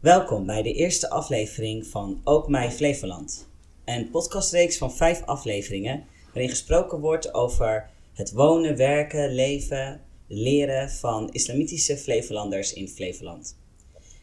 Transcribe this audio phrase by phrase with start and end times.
[0.00, 3.48] Welkom bij de eerste aflevering van Ook Mij Flevoland.
[3.84, 11.32] Een podcastreeks van vijf afleveringen waarin gesproken wordt over het wonen, werken, leven, leren van
[11.32, 13.58] islamitische Flevolanders in Flevoland.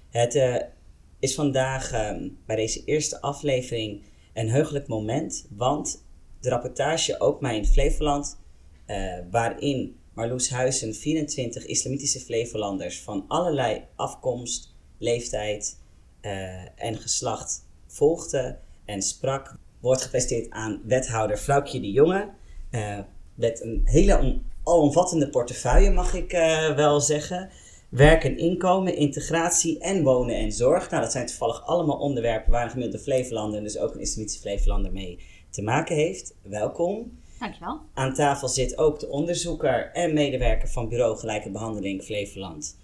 [0.10, 0.56] Het uh,
[1.20, 4.04] is vandaag uh, bij deze eerste aflevering
[4.34, 6.06] een heugelijk moment, want
[6.40, 8.40] de rapportage Ook Mij in Flevoland,
[8.88, 15.80] uh, waarin Marloes Huizen 24 islamitische Flevolanders van allerlei afkomst, leeftijd
[16.22, 16.32] uh,
[16.76, 22.30] en geslacht volgde en sprak, wordt gepresenteerd aan wethouder Vrouwtje de Jonge.
[22.72, 23.00] Uh,
[23.36, 27.50] met een hele alomvattende portefeuille, mag ik uh, wel zeggen.
[27.90, 30.90] Werk en inkomen, integratie en wonen en zorg.
[30.90, 34.92] Nou, dat zijn toevallig allemaal onderwerpen waar een gemiddelde Flevolander, dus ook een islamitische Flevolander,
[34.92, 36.36] mee te maken heeft.
[36.42, 37.20] Welkom.
[37.40, 37.80] Dankjewel.
[37.94, 42.78] Aan tafel zit ook de onderzoeker en medewerker van Bureau Gelijke Behandeling Flevoland,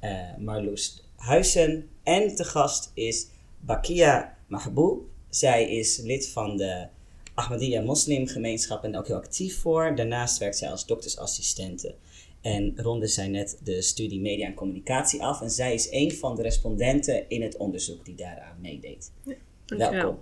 [0.00, 1.88] uh, Marloes Huizen.
[2.02, 3.26] En te gast is
[3.60, 5.04] Bakia Mahboob.
[5.28, 6.86] Zij is lid van de
[7.34, 9.96] Ahmadiyya moslimgemeenschap en ook heel actief voor.
[9.96, 11.94] Daarnaast werkt zij als doktersassistente.
[12.40, 15.40] En ronde zij net de studie media en communicatie af.
[15.40, 19.12] En zij is een van de respondenten in het onderzoek die daaraan meedeed.
[19.24, 19.34] Ja,
[19.66, 20.18] Welkom.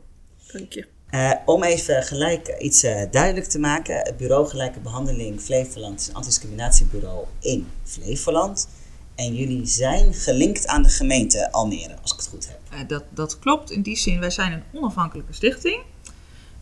[0.53, 0.87] Dank je.
[1.11, 3.97] Uh, om even gelijk iets uh, duidelijk te maken.
[3.97, 8.69] Het Bureau Gelijke Behandeling Flevoland is een antidiscriminatiebureau in Flevoland.
[9.21, 12.61] En jullie zijn gelinkt aan de gemeente Almere, als ik het goed heb.
[12.73, 13.71] Uh, dat, dat klopt.
[13.71, 15.83] In die zin, wij zijn een onafhankelijke stichting.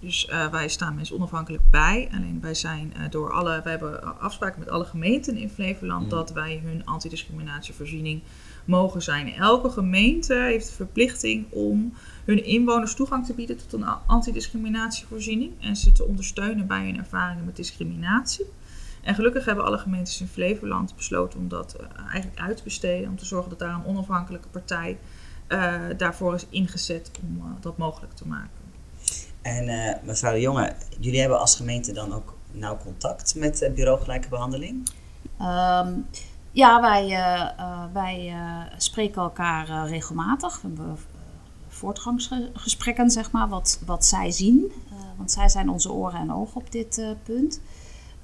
[0.01, 2.09] Dus uh, wij staan mensen onafhankelijk bij.
[2.13, 6.09] Alleen wij zijn uh, door alle, wij hebben afspraken met alle gemeenten in Flevoland mm.
[6.09, 8.23] dat wij hun antidiscriminatievoorziening
[8.65, 9.35] mogen zijn.
[9.35, 11.93] Elke gemeente heeft de verplichting om
[12.25, 17.45] hun inwoners toegang te bieden tot een antidiscriminatievoorziening en ze te ondersteunen bij hun ervaringen
[17.45, 18.47] met discriminatie.
[19.09, 23.09] En gelukkig hebben alle gemeentes in Flevoland besloten om dat uh, eigenlijk uit te besteden,
[23.09, 24.99] om te zorgen dat daar een onafhankelijke partij
[25.49, 28.51] uh, daarvoor is ingezet om uh, dat mogelijk te maken.
[29.43, 34.01] En mevrouw de Jonge, jullie hebben als gemeente dan ook nauw contact met het Bureau
[34.01, 34.91] Gelijke Behandeling?
[35.41, 36.07] Um,
[36.51, 37.09] ja, wij,
[37.93, 38.35] wij
[38.77, 40.61] spreken elkaar regelmatig.
[40.61, 40.99] We hebben
[41.69, 44.73] voortgangsgesprekken, zeg maar, wat, wat zij zien.
[45.17, 47.61] want zij zijn onze oren en ogen op dit punt.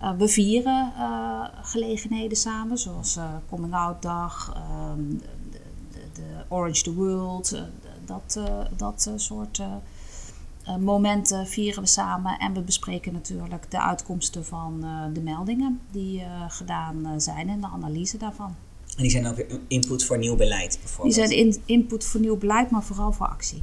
[0.05, 4.57] Uh, we vieren uh, gelegenheden samen, zoals uh, Coming Out Dag,
[4.93, 5.21] um,
[5.51, 5.59] de,
[5.93, 7.63] de, de, Orange the World,
[8.07, 8.41] dat,
[8.77, 9.63] dat soort
[10.81, 12.39] momenten vieren we samen.
[12.39, 18.17] En we bespreken natuurlijk de uitkomsten van de meldingen die gedaan zijn en de analyse
[18.17, 18.55] daarvan.
[18.97, 21.17] En die zijn ook weer input voor nieuw beleid bijvoorbeeld?
[21.17, 23.63] Die zijn in, input voor nieuw beleid, maar vooral voor actie.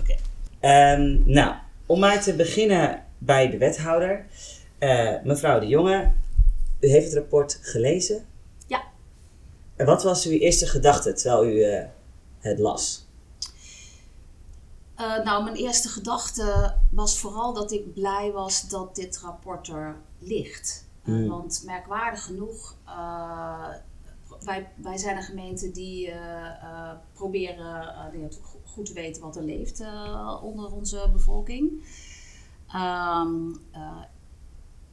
[0.00, 0.16] Oké.
[0.60, 1.00] Okay.
[1.00, 1.54] Um, nou,
[1.86, 4.26] om maar te beginnen bij de wethouder.
[4.82, 6.12] Uh, mevrouw de Jonge,
[6.80, 8.26] u heeft het rapport gelezen.
[8.66, 8.82] Ja.
[9.76, 11.84] En wat was uw eerste gedachte terwijl u uh,
[12.38, 13.06] het las?
[14.98, 19.96] Uh, nou, mijn eerste gedachte was vooral dat ik blij was dat dit rapport er
[20.18, 20.90] ligt.
[21.04, 21.28] Mm.
[21.28, 22.76] want merkwaardig genoeg,
[24.44, 26.12] wij, wij zijn een gemeente die
[27.12, 27.94] proberen
[28.64, 29.80] goed te weten wat er leeft
[30.42, 31.84] onder onze bevolking.
[32.74, 33.60] Um,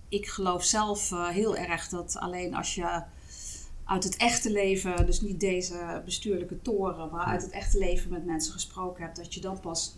[0.10, 3.04] ik geloof zelf uh, heel erg dat alleen als je
[3.84, 8.26] uit het echte leven, dus niet deze bestuurlijke toren, maar uit het echte leven met
[8.26, 9.96] mensen gesproken hebt, dat je dan pas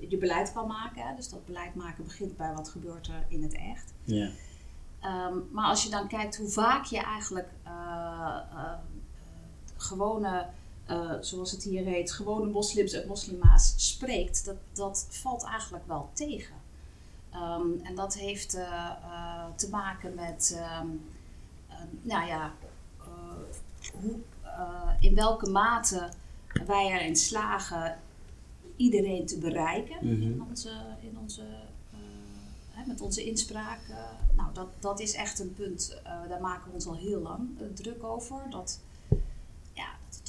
[0.00, 1.02] uh, je beleid kan maken.
[1.02, 1.16] Hè?
[1.16, 3.92] Dus dat beleid maken begint bij wat gebeurt er in het echt.
[4.04, 4.30] Ja.
[5.28, 8.36] Um, maar als je dan kijkt hoe vaak je eigenlijk uh,
[9.76, 10.46] gewone,
[11.20, 16.59] zoals het hier heet, gewone moslims en moslima's spreekt, dat, dat valt eigenlijk wel tegen.
[17.34, 21.00] Um, en dat heeft uh, uh, te maken met, um,
[21.68, 22.52] uh, nou ja,
[24.00, 24.18] hoe,
[25.00, 26.08] in welke mate
[26.66, 27.98] wij erin slagen
[28.76, 30.22] iedereen te bereiken mm -hmm.
[30.22, 30.70] in onze,
[31.00, 31.42] in onze,
[32.70, 33.80] hè, met onze inspraak.
[34.36, 38.04] nou, dat, dat is echt een punt, daar maken we ons al heel lang druk
[38.04, 38.42] over.
[38.50, 38.80] Dat,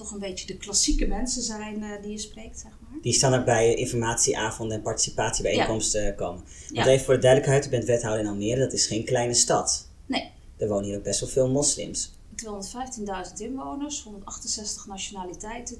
[0.01, 3.01] toch een beetje de klassieke mensen zijn die je spreekt, zeg maar.
[3.01, 6.11] Die staan bij informatieavonden en participatiebijeenkomsten ja.
[6.11, 6.43] komen.
[6.43, 6.87] Want ja.
[6.87, 9.89] even voor de duidelijkheid, u bent wethouder in Almere, dat is geen kleine stad.
[10.05, 10.31] Nee.
[10.57, 12.11] Er wonen hier ook best wel veel moslims.
[12.35, 15.79] 215.000 inwoners, 168 nationaliteiten, 42%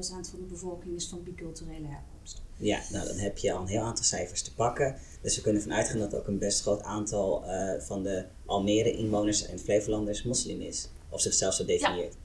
[0.00, 2.42] van de bevolking is van biculturele herkomst.
[2.56, 4.96] Ja, nou dan heb je al een heel aantal cijfers te pakken.
[5.22, 8.92] Dus we kunnen ervan uitgaan dat ook een best groot aantal uh, van de Almere
[8.92, 10.88] inwoners en Flevolanders moslim is.
[11.08, 12.12] Of zichzelf zo definieert.
[12.12, 12.23] Ja.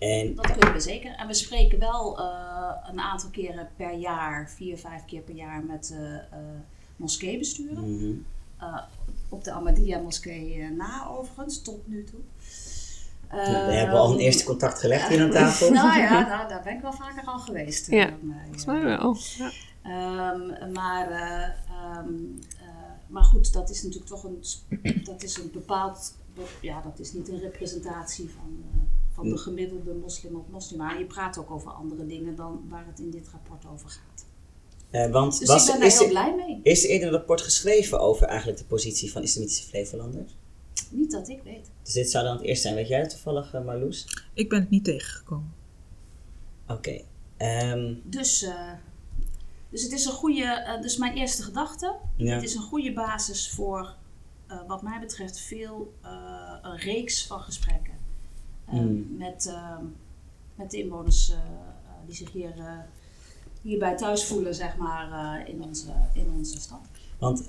[0.00, 1.14] En, dat kunnen we zeker.
[1.14, 5.64] En we spreken wel uh, een aantal keren per jaar, vier, vijf keer per jaar
[5.64, 6.20] met uh, uh,
[6.96, 7.88] moskeebesturen.
[7.88, 8.24] Mm -hmm.
[9.28, 12.20] op de Ahmadiyya moskee na overigens, tot nu toe.
[13.30, 15.70] Nou, we hebben al een eerste contact gelegd hier aan tafel.
[15.70, 17.90] nou ja, nou, daar ben ik wel vaker al geweest.
[17.90, 19.16] Ja, Eh, maar, Volgens mij wel.
[19.36, 19.50] Ja.
[19.82, 22.14] Ehm, maar, eh, ehm,
[22.60, 22.66] eh,
[23.06, 24.42] maar goed, dat is natuurlijk toch een,
[25.04, 26.14] dat is een bepaald,
[26.60, 28.80] ja, dat is niet een representatie van, eh,
[29.20, 30.98] van de gemiddelde moslim of moslima.
[30.98, 34.24] Je praat ook over andere dingen dan waar het in dit rapport over gaat.
[34.90, 36.60] Eh, want Dus was, ik ben daar is, heel er, blij mee.
[36.62, 40.36] is er eerder een rapport geschreven over eigenlijk de positie van islamitische Flevolanders?
[40.90, 41.70] Niet dat ik weet.
[41.82, 42.74] Dus dit zou dan het eerste zijn.
[42.74, 44.06] Weet jij toevallig, uh, Marloes?
[44.34, 45.54] Ik ben het niet tegengekomen.
[46.68, 47.00] Oké.
[47.36, 48.72] Ehm, Dus, eh,
[49.70, 51.94] dus het is een goede, eh, dus mijn eerste gedachte.
[52.16, 52.34] ja.
[52.34, 53.94] Het is een goede basis voor,
[54.46, 56.10] eh, wat mij betreft, veel, eh,
[56.62, 57.94] een reeks van gesprekken.
[58.70, 59.16] Eh, Mm.
[59.18, 59.78] met, eh,
[60.60, 61.42] met de inwoners eh, eh,
[62.06, 62.78] die zich hier, eh,
[63.62, 66.80] hierbij thuis voelen, zeg maar, in, onze, in onze stad.
[67.18, 67.48] Want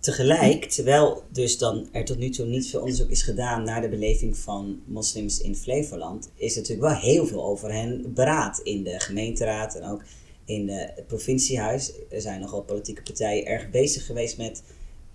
[0.00, 3.88] tegelijk, terwijl dus dan er tot nu toe niet veel onderzoek is gedaan naar de
[3.88, 8.82] beleving van moslims in Flevoland, is er natuurlijk wel heel veel over hen beraad in
[8.82, 10.02] de gemeenteraad en ook
[10.44, 11.92] in de, het provinciehuis.
[12.10, 14.62] Er zijn nogal politieke partijen erg bezig geweest met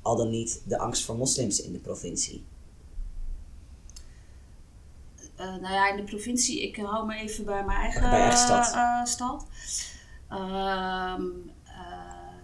[0.02, 2.44] al dan niet de angst voor moslims in de provincie.
[5.42, 8.38] Eh, nou ja, in de provincie, ik hou me even bij mijn eigen, Bij eigen
[8.40, 8.74] stad.
[8.74, 9.46] eh, stad.
[10.30, 11.22] Ehm,
[11.64, 12.42] eh,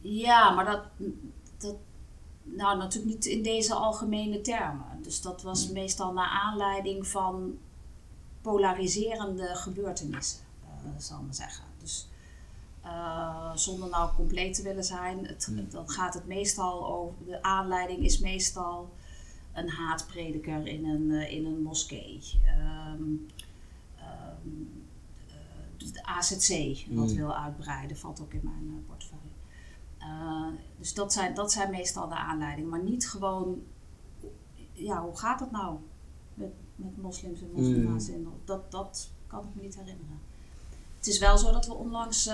[0.00, 0.82] ja, maar dat,
[1.58, 1.76] dat,
[2.42, 5.02] nou natuurlijk niet in deze algemene termen.
[5.02, 5.72] Dus dat was Hmm.
[5.72, 7.58] meestal naar aanleiding van
[8.42, 11.64] polariserende gebeurtenissen, eh, zal ik maar zeggen.
[11.80, 12.08] Dus
[12.82, 15.70] eh, zonder nou compleet te willen zijn, het, Hmm.
[15.70, 18.90] dan gaat het meestal over, de aanleiding is meestal
[19.58, 22.20] een haatprediker in een, eh, in een moskee.
[22.44, 22.92] Eh,
[25.92, 27.16] de AZC wat Mm.
[27.16, 29.26] wil uitbreiden, valt ook in mijn eh, portefeuille.
[30.78, 33.62] Dus dat zijn, dat zijn meestal de aanleidingen, maar niet gewoon,
[34.72, 35.78] ja, hoe gaat het nou
[36.34, 38.08] met, met moslims en moslima's?
[38.08, 40.20] in Dat, dat kan ik me niet herinneren.
[40.96, 42.30] Het is wel zo dat we onlangs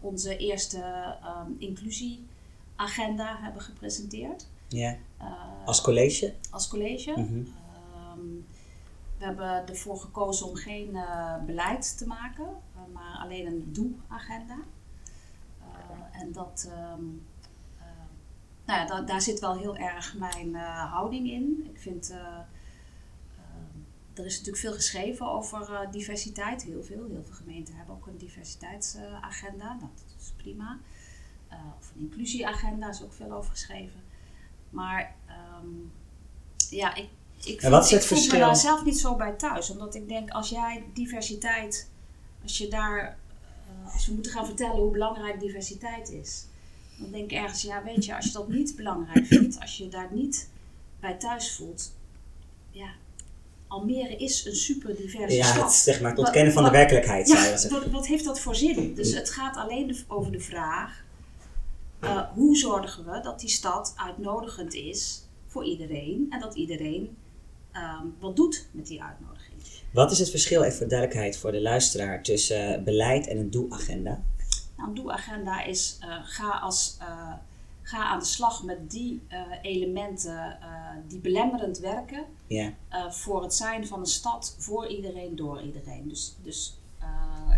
[0.00, 0.80] onze eerste
[1.22, 4.46] ehm, inclusieagenda hebben gepresenteerd.
[4.68, 4.96] Ja.
[5.20, 6.34] Eh, Als college?
[6.50, 7.10] als college.
[7.10, 7.20] Mhm.
[7.94, 8.20] Ehm,
[9.18, 14.58] we hebben ervoor gekozen om geen eh, beleid te maken, eh, maar alleen een doe-agenda.
[15.60, 17.04] Eh, en dat, ehm,
[17.78, 17.84] eh,
[18.64, 21.66] nou ja, da- daar zit wel heel erg mijn houding in.
[21.72, 22.10] Ik vind,
[24.14, 27.06] er is natuurlijk veel geschreven over diversiteit, heel veel.
[27.08, 30.78] Heel veel gemeenten hebben ook een diversiteitsagenda, Nou, dat is prima.
[31.78, 34.00] Of een inclusieagenda is ook veel over geschreven.
[34.70, 35.66] Maar ehm,
[36.70, 37.08] ja, ik,
[37.44, 39.70] ik, En wat is voel- het ik voel me daar zelf niet zo bij thuis.
[39.70, 41.90] Omdat ik denk, als jij diversiteit,
[42.42, 43.18] als je daar,
[43.86, 46.44] eh, als we moeten gaan vertellen hoe belangrijk diversiteit is.
[46.98, 49.88] Dan denk ik ergens, ja weet je, als je dat niet belangrijk vindt, als je
[49.88, 50.48] daar niet
[51.00, 51.92] bij thuis voelt.
[52.70, 52.88] Ja,
[53.68, 55.62] Almere is een super diverse Ja, stad.
[55.62, 57.28] het is zeg maar het Wat- ontkennen van de werkelijkheid.
[57.28, 58.94] Ja, wat, wat heeft dat voor zin?
[58.94, 61.04] Dus het gaat alleen over de vraag:
[62.00, 67.16] eh, hoe zorgen we dat die stad uitnodigend is voor iedereen en dat iedereen
[67.72, 69.56] ehm, wat doet met die uitnodiging?
[69.92, 73.50] Wat is het verschil, even voor duidelijkheid voor de luisteraar, tussen eh, beleid en een
[73.50, 74.22] doe-agenda?
[74.76, 76.96] Nou, een doe-agenda is eh, ga, als,
[77.82, 79.22] ga aan de slag met die
[79.62, 80.58] elementen
[81.08, 82.24] die belemmerend werken
[83.10, 86.08] voor het zijn van een stad voor iedereen, door iedereen.
[86.08, 86.79] Dus, dus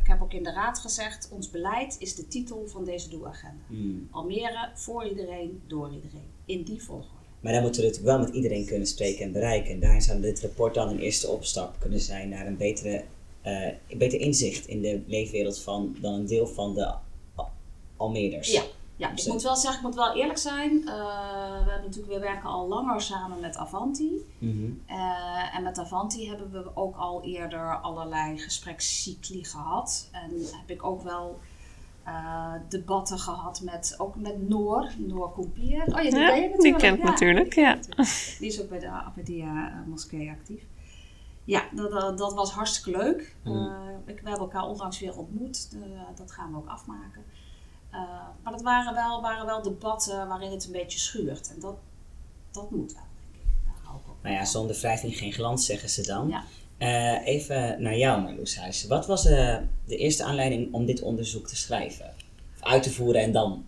[0.03, 3.63] ik heb ook in de raad gezegd, ons beleid is de titel van deze doe-agenda.
[3.69, 4.09] Hmm.
[4.11, 6.31] Almere voor iedereen, door iedereen.
[6.45, 7.21] In die volgorde.
[7.41, 9.73] Maar dan moeten we natuurlijk wel met iedereen kunnen spreken en bereiken.
[9.73, 13.05] En daarin zou dit rapport dan een eerste opstap kunnen zijn naar een betere,
[13.43, 16.95] eh, beter inzicht in de leefwereld van dan een deel van de
[17.35, 17.51] Al-
[17.97, 18.53] Almeerders.
[18.53, 18.63] Ja,
[18.97, 20.89] ja ik moet wel zeggen, ik moet wel eerlijk zijn.
[20.89, 20.95] eh,
[21.65, 24.11] we, hebben natuurlijk, we werken al langer samen met Avanti.
[24.39, 24.71] Mhm.
[24.87, 30.09] Eh, en met Avanti hebben we ook al eerder allerlei gesprekscycli gehad.
[30.13, 31.39] En heb ik ook wel
[32.05, 35.83] eh, debatten gehad met, ook met Noor, Noor Compier.
[35.83, 36.79] Oh ja, die Ja, ken je die natuurlijk.
[36.79, 37.79] ken ik natuurlijk, ja.
[38.39, 38.87] Die is ook bij de
[39.43, 40.63] eh, moskee actief.
[41.45, 43.37] Ja, dat, dat, dat was hartstikke leuk.
[43.45, 43.67] Mm.
[43.67, 45.69] Eh, ik, we hebben elkaar onlangs weer ontmoet.
[45.73, 47.25] Eh, dat gaan we ook afmaken.
[47.93, 47.99] Eh,
[48.43, 51.53] maar dat waren wel, waren wel debatten waarin het een beetje schuurt.
[51.55, 51.77] En dat,
[52.51, 53.51] dat moet wel, denk ik.
[53.65, 56.29] Daar hou ik ook Nou ja, zonder wrijving geen glans, zeggen ze dan.
[56.29, 56.45] Ja.
[56.79, 58.89] Eh, even naar jou, Marloes Huijsen.
[58.89, 62.07] Wat was eh, de eerste aanleiding om dit onderzoek te schrijven?
[62.57, 63.65] Of uit te voeren en dan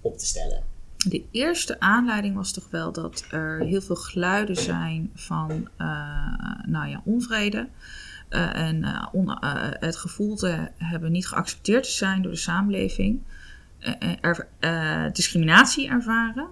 [0.00, 0.62] op te stellen?
[1.08, 5.86] De eerste aanleiding was toch wel dat er heel veel geluiden zijn van eh,
[6.66, 7.68] nou ja, onvrede.
[8.28, 9.36] eh, en on-
[9.80, 13.20] het gevoel te hebben niet geaccepteerd te zijn door de samenleving.
[13.80, 16.48] Eh, eh, eh, discriminatie ervaren.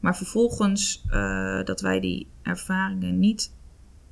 [0.00, 1.02] Maar vervolgens
[1.64, 3.52] dat wij die ervaringen niet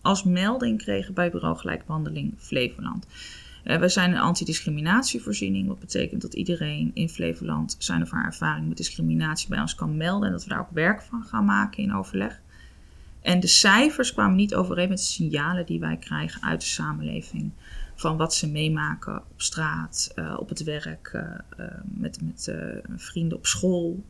[0.02, 3.06] als melding kregen bij Bureau Gelijkbehandeling Flevoland.
[3.64, 8.76] Wij zijn een antidiscriminatievoorziening, wat betekent dat iedereen in Flevoland zijn of haar ervaring met
[8.76, 11.94] discriminatie bij ons kan melden en dat we daar ook werk van gaan maken in
[11.94, 12.40] overleg.
[13.22, 17.50] En de cijfers kwamen niet overeen met de signalen die wij krijgen uit de samenleving.
[17.98, 21.22] Van wat ze meemaken op straat, uh, op het werk, uh,
[21.60, 22.54] uh, met, met
[22.96, 24.04] vrienden op school.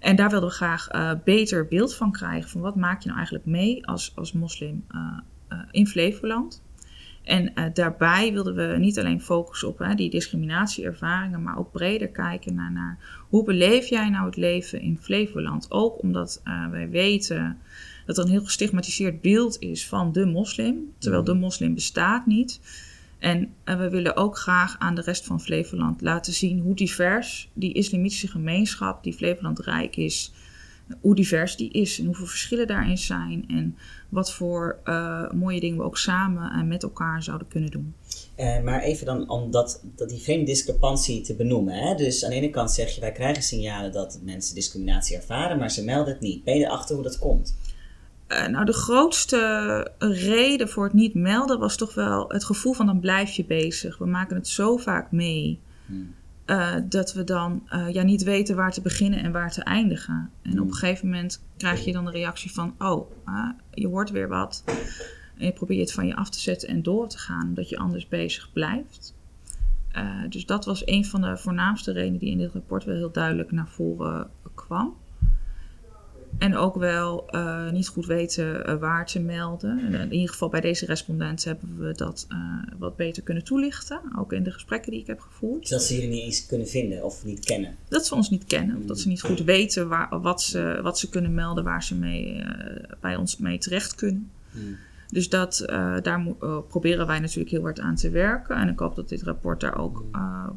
[0.00, 0.88] En daar wilden we graag
[1.24, 2.50] beter beeld van krijgen.
[2.50, 4.84] Van wat maak je nou eigenlijk mee als, als moslim
[5.70, 6.62] in Flevoland?
[7.22, 12.72] En daarbij wilden we niet alleen focussen op die discriminatieervaringen, maar ook breder kijken naar,
[12.72, 15.70] naar hoe beleef jij nou het leven in Flevoland?
[15.70, 17.58] Ook omdat wij weten
[18.06, 22.60] dat er een heel gestigmatiseerd beeld is van de moslim, terwijl de moslim bestaat niet.
[23.18, 27.50] En, en we willen ook graag aan de rest van Flevoland laten zien hoe divers
[27.52, 30.32] die islamitische gemeenschap, die Flevoland rijk is,
[31.00, 33.76] hoe divers die is en hoeveel verschillen daarin zijn en
[34.08, 37.94] wat voor uh, mooie dingen we ook samen en met elkaar zouden kunnen doen.
[38.38, 41.74] Uh, maar even dan om dat, dat die vreemde discrepantie te benoemen.
[41.74, 41.94] Hè?
[41.94, 45.70] Dus aan de ene kant zeg je, wij krijgen signalen dat mensen discriminatie ervaren, maar
[45.70, 46.44] ze melden het niet.
[46.44, 47.56] Ben je erachter hoe dat komt?
[48.28, 52.86] Uh, nou, de grootste reden voor het niet melden was toch wel het gevoel van
[52.86, 53.98] dan blijf je bezig.
[53.98, 56.14] We maken het zo vaak mee hmm.
[56.46, 60.30] uh, dat we dan uh, ja, niet weten waar te beginnen en waar te eindigen.
[60.42, 60.60] En hmm.
[60.60, 63.10] op een gegeven moment krijg je dan de reactie van: oh,
[63.70, 64.64] je hoort weer wat.
[65.36, 67.78] En je probeert het van je af te zetten en door te gaan, omdat je
[67.78, 69.14] anders bezig blijft.
[70.28, 73.50] dus dat was een van de voornaamste redenen die in dit rapport wel heel duidelijk
[73.50, 74.96] naar voren kwam.
[76.38, 79.78] En ook wel uh, niet goed weten uh, waar te melden.
[79.78, 82.38] En in ieder geval bij deze respondent hebben we dat uh,
[82.78, 84.00] wat beter kunnen toelichten.
[84.18, 85.68] Ook in de gesprekken die ik heb gevoerd.
[85.68, 87.76] Dat ze jullie niet eens kunnen vinden of niet kennen?
[87.88, 88.76] Dat ze ons niet kennen.
[88.76, 91.94] Of dat ze niet goed weten waar, wat, ze, wat ze kunnen melden, waar ze
[91.94, 92.44] mee,
[93.00, 94.30] bij ons mee terecht kunnen.
[94.50, 94.76] Hmm.
[95.08, 95.62] Dus dat,
[96.02, 96.26] daar
[96.68, 98.56] proberen wij natuurlijk heel hard aan te werken.
[98.56, 100.04] En ik hoop dat dit rapport daar ook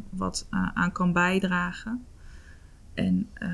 [0.09, 2.05] wat aan kan bijdragen.
[2.93, 3.49] En uh,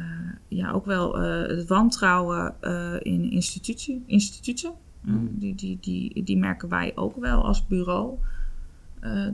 [0.47, 4.73] ja, ook wel uh, het wantrouwen uh, in institutie, instituten.
[5.01, 5.29] Mm.
[5.31, 8.17] Die, die, die, die merken wij ook wel als bureau.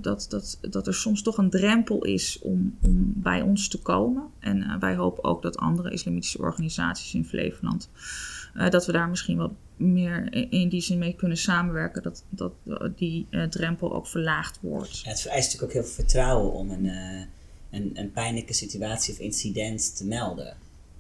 [0.01, 4.24] dat, dat, dat er soms toch een drempel is om, om bij ons te komen.
[4.39, 7.89] En wij hopen ook dat andere islamitische organisaties in Flevoland...
[8.69, 12.03] dat we daar misschien wat meer in die zin mee kunnen samenwerken.
[12.03, 12.53] Dat, dat
[12.95, 15.00] die drempel ook verlaagd wordt.
[15.00, 16.86] Ja, het vereist natuurlijk ook heel veel vertrouwen om een
[17.74, 20.56] een, een pijnlijke situatie of incident te melden.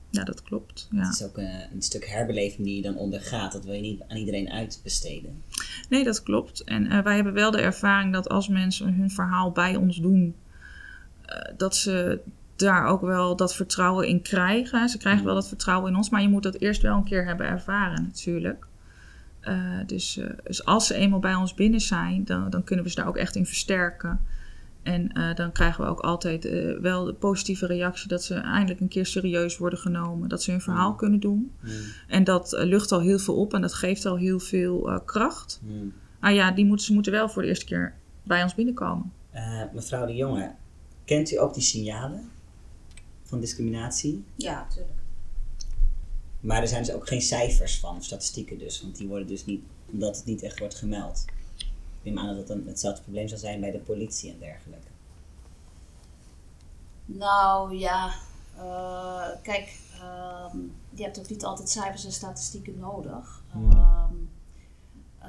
[0.09, 0.87] Ja, dat klopt.
[0.91, 0.99] Ja.
[0.99, 3.51] Het is ook een, eh, een, stuk herbeleving die je dan ondergaat.
[3.51, 5.43] Dat wil je niet aan iedereen uitbesteden.
[5.89, 6.63] Nee, dat klopt.
[6.63, 10.35] En uh, wij hebben wel de ervaring dat als mensen hun verhaal bij ons doen,
[11.25, 12.19] uh, dat ze
[12.55, 14.89] daar ook wel dat vertrouwen in krijgen.
[14.89, 17.25] Ze krijgen wel dat vertrouwen in ons, maar je moet dat eerst wel een keer
[17.25, 18.65] hebben ervaren natuurlijk.
[19.41, 22.97] Uh, dus, dus als ze eenmaal bij ons binnen zijn, dan, dan kunnen we ze
[22.97, 24.19] daar ook echt in versterken.
[24.83, 28.79] En uh, dan krijgen we ook altijd uh, wel de positieve reactie dat ze eindelijk
[28.79, 30.29] een keer serieus worden genomen.
[30.29, 30.97] Dat ze hun verhaal mm.
[30.97, 31.51] kunnen doen.
[31.61, 31.71] Mm.
[32.07, 35.59] En dat uh, lucht al heel veel op en dat geeft al heel veel kracht.
[35.63, 35.93] Mm.
[36.19, 39.11] Ah ja, die moeten, ze moeten wel voor de eerste keer bij ons binnenkomen.
[39.73, 40.51] mevrouw de Jonge,
[41.05, 42.29] kent u ook die signalen
[43.23, 44.23] van discriminatie?
[44.35, 44.97] Ja, natuurlijk.
[46.39, 48.81] Maar er zijn dus ook geen cijfers van, of statistieken dus.
[48.81, 49.61] Want die worden dus niet,
[49.91, 51.25] omdat het niet echt wordt gemeld.
[52.03, 54.87] Ik neem aan dat het hetzelfde probleem zou zijn bij de politie en dergelijke.
[57.05, 58.13] Nou ja,
[58.57, 60.53] uh, kijk, uh,
[60.89, 63.43] je hebt ook niet altijd cijfers en statistieken nodig.
[63.55, 64.05] Uh,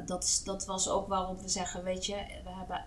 [0.07, 2.15] dat, dat was ook waarom we zeggen, weet je,
[2.45, 2.85] we hebben,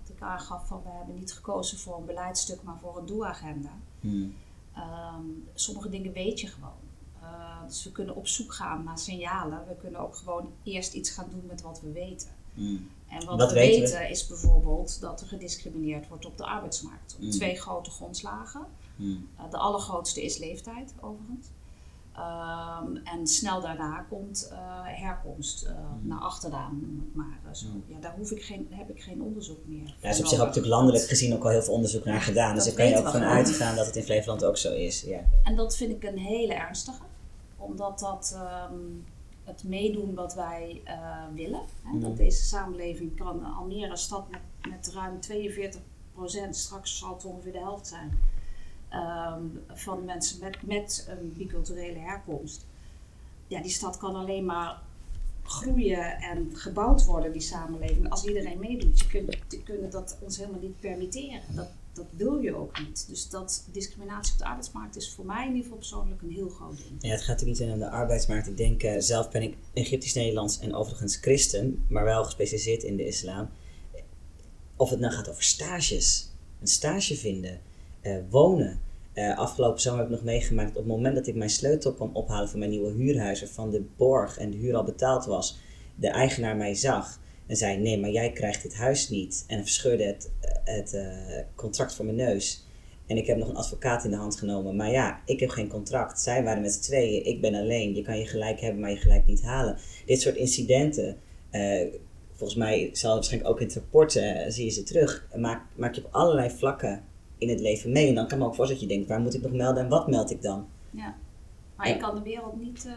[0.00, 3.72] wat ik aangaf, van, we hebben niet gekozen voor een beleidstuk, maar voor een doelagenda.
[4.00, 4.34] Hmm.
[4.74, 6.88] Ehm, sommige dingen weet je gewoon.
[7.20, 9.66] Eh, dus we kunnen op zoek gaan naar signalen.
[9.68, 12.28] We kunnen ook gewoon eerst iets gaan doen met wat we weten.
[12.54, 12.88] Mm.
[13.08, 17.14] En wat, we weten, is bijvoorbeeld dat er gediscrimineerd wordt op de arbeidsmarkt.
[17.16, 17.30] Op mm.
[17.30, 18.66] twee grote grondslagen.
[18.96, 19.28] Mm.
[19.38, 21.46] Uh, de allergrootste is leeftijd, overigens.
[22.16, 25.70] Um, en snel daarna komt uh, herkomst uh,
[26.02, 27.38] naar achteraan, maar.
[27.52, 27.66] zo.
[27.86, 29.86] Ja, daar hoef ik geen, heb ik geen onderzoek meer.
[29.86, 32.20] Ja, er is op zich ook natuurlijk landelijk gezien ook al heel veel onderzoek naar
[32.20, 32.54] gedaan.
[32.54, 35.02] Dus daar kan je ook van uitgaan dat het in Flevoland ook zo is.
[35.02, 35.20] Ja.
[35.42, 37.02] En dat vind ik een hele ernstige.
[37.56, 38.38] Omdat dat...
[38.70, 39.04] Um,
[39.50, 41.60] het meedoen wat wij uh, willen.
[41.82, 45.80] Hè, Dat deze samenleving kan Almere, een stad met, met ruim 42
[46.12, 48.18] procent, straks zal het ongeveer de helft zijn,
[48.92, 52.66] um, van mensen met, met een biculturele herkomst.
[53.46, 54.82] Ja, die stad kan alleen maar
[55.42, 59.00] groeien en gebouwd worden, die samenleving, als iedereen meedoet.
[59.00, 61.40] Je kunt, je kunt dat ons helemaal niet permitteren.
[61.48, 63.08] Dat, dat wil je ook niet.
[63.08, 66.48] Dus dat discriminatie op de arbeidsmarkt is voor mij in ieder geval persoonlijk een heel
[66.48, 66.96] groot ding.
[66.98, 68.46] Ja, het gaat natuurlijk niet alleen om de arbeidsmarkt.
[68.46, 73.06] Ik denk, eh, zelf ben ik Egyptisch-Nederlands en overigens christen, maar wel gespecialiseerd in de
[73.06, 73.48] islam.
[74.76, 76.30] Of het nou gaat over stages,
[76.60, 77.60] een stage vinden,
[78.00, 78.80] eh, wonen.
[79.12, 82.10] Eh, afgelopen zomer heb ik nog meegemaakt, op het moment dat ik mijn sleutel kwam
[82.12, 85.58] ophalen van mijn nieuwe huurhuis, van de borg en de huur al betaald was,
[85.94, 87.20] de eigenaar mij zag
[87.50, 89.44] en zei: Nee, maar jij krijgt dit huis niet.
[89.46, 90.30] En verscheurde het,
[90.64, 91.06] het eh,
[91.54, 92.64] contract voor mijn neus.
[93.06, 94.76] En ik heb nog een advocaat in de hand genomen.
[94.76, 96.20] Maar ja, ik heb geen contract.
[96.20, 97.24] Zij waren met z'n tweeën.
[97.26, 97.94] Ik ben alleen.
[97.94, 99.76] Je kan je gelijk hebben, maar je gelijk niet halen.
[100.06, 101.16] Dit soort incidenten.
[101.50, 101.86] eh,
[102.32, 105.26] volgens mij zal het waarschijnlijk ook in het rapport eh, zie je ze terug.
[105.36, 107.02] Maak, maak je op allerlei vlakken
[107.38, 108.08] in het leven mee.
[108.08, 109.88] En dan kan me ook voorstellen dat je denkt: waar moet ik nog melden en
[109.88, 110.66] wat meld ik dan?
[110.90, 111.14] Ja.
[111.76, 111.94] Maar Ja.
[111.94, 112.88] je kan de wereld niet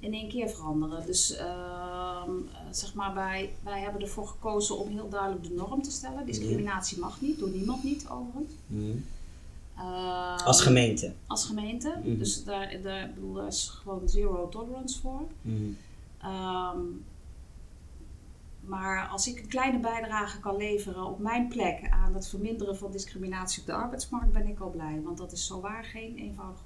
[0.00, 1.06] in één keer veranderen.
[1.06, 5.82] Dus ehm, eh, zeg maar, wij, wij hebben ervoor gekozen om heel duidelijk de norm
[5.82, 6.26] te stellen.
[6.26, 8.52] Discriminatie mag niet, door niemand niet overigens.
[9.76, 11.12] Ehm, Als gemeente.
[11.26, 12.00] als gemeente.
[12.04, 12.18] Mhm.
[12.18, 15.22] Dus daar, daar, bedoel, daar is gewoon zero tolerance voor.
[15.42, 15.64] Mhm.
[16.20, 16.78] Ehm,
[18.60, 22.90] maar als ik een kleine bijdrage kan leveren op mijn plek aan het verminderen van
[22.90, 25.00] discriminatie op de arbeidsmarkt, ben ik al blij.
[25.04, 26.62] Want dat is zowaar geen eenvoudige.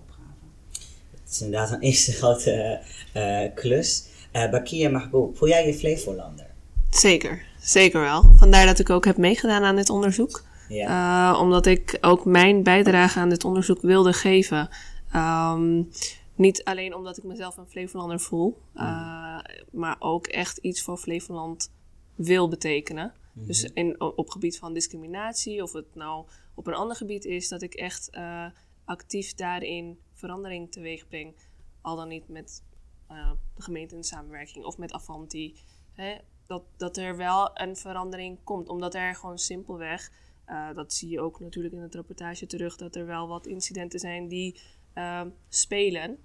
[1.31, 2.81] Het is inderdaad een eerste grote
[3.13, 4.05] eh, klus.
[4.33, 6.47] Eh Bakia Mahboub, voel jij je Flevolander?
[6.91, 8.23] Zeker, zeker wel.
[8.37, 10.43] Vandaar dat ik ook heb meegedaan aan dit onderzoek.
[10.69, 11.33] Ja.
[11.33, 14.69] Uh, omdat ik ook mijn bijdrage aan dit onderzoek wilde geven.
[15.15, 15.89] Um,
[16.35, 19.39] niet alleen omdat ik mezelf een Flevolander voel, uh,
[19.71, 21.73] maar ook echt iets voor Flevoland
[22.15, 23.13] wil betekenen.
[23.33, 23.47] Mm-hmm.
[23.47, 27.63] Dus in, op gebied van discriminatie, of het nou op een ander gebied is, dat
[27.63, 28.45] ik echt uh,
[28.85, 31.37] actief daarin verandering teweeg breng.
[31.81, 32.63] Al dan niet met
[33.11, 35.55] uh, de gemeente in samenwerking of met Avanti.
[35.93, 40.11] Hè, dat, dat er wel een verandering komt, omdat er gewoon simpelweg.
[40.47, 43.99] Uh, dat zie je ook natuurlijk in het rapportage terug, dat er wel wat incidenten
[44.01, 44.61] zijn die
[44.95, 46.19] uh, spelen,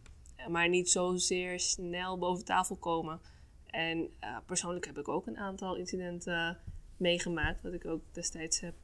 [0.50, 3.20] maar niet zozeer snel boven tafel komen.
[3.66, 6.58] En uh, persoonlijk heb ik ook een aantal incidenten
[6.98, 8.76] meegemaakt, wat ik ook destijds heb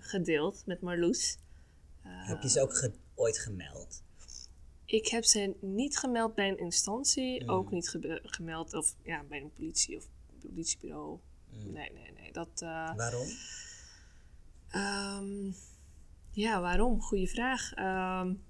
[0.00, 1.38] gedeeld met Marloes.
[2.02, 4.02] heb je ze ook ge ooit gemeld?
[4.84, 7.50] Ik heb ze niet gemeld bij een instantie, mm.
[7.50, 10.08] ook niet ge gemeld of, ja, bij een politie of
[10.40, 11.18] politiebureau.
[11.50, 11.72] Mm.
[11.72, 12.32] Nee, nee, nee.
[12.32, 13.26] Dat, uh, Waarom?
[14.74, 15.54] Um,
[16.30, 17.00] ja, waarom?
[17.00, 17.78] Goeie vraag.
[17.78, 18.42] Um,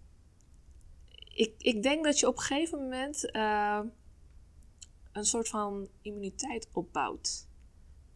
[1.34, 3.80] ik, ik denk dat je op een gegeven moment uh,
[5.12, 7.46] een soort van immuniteit opbouwt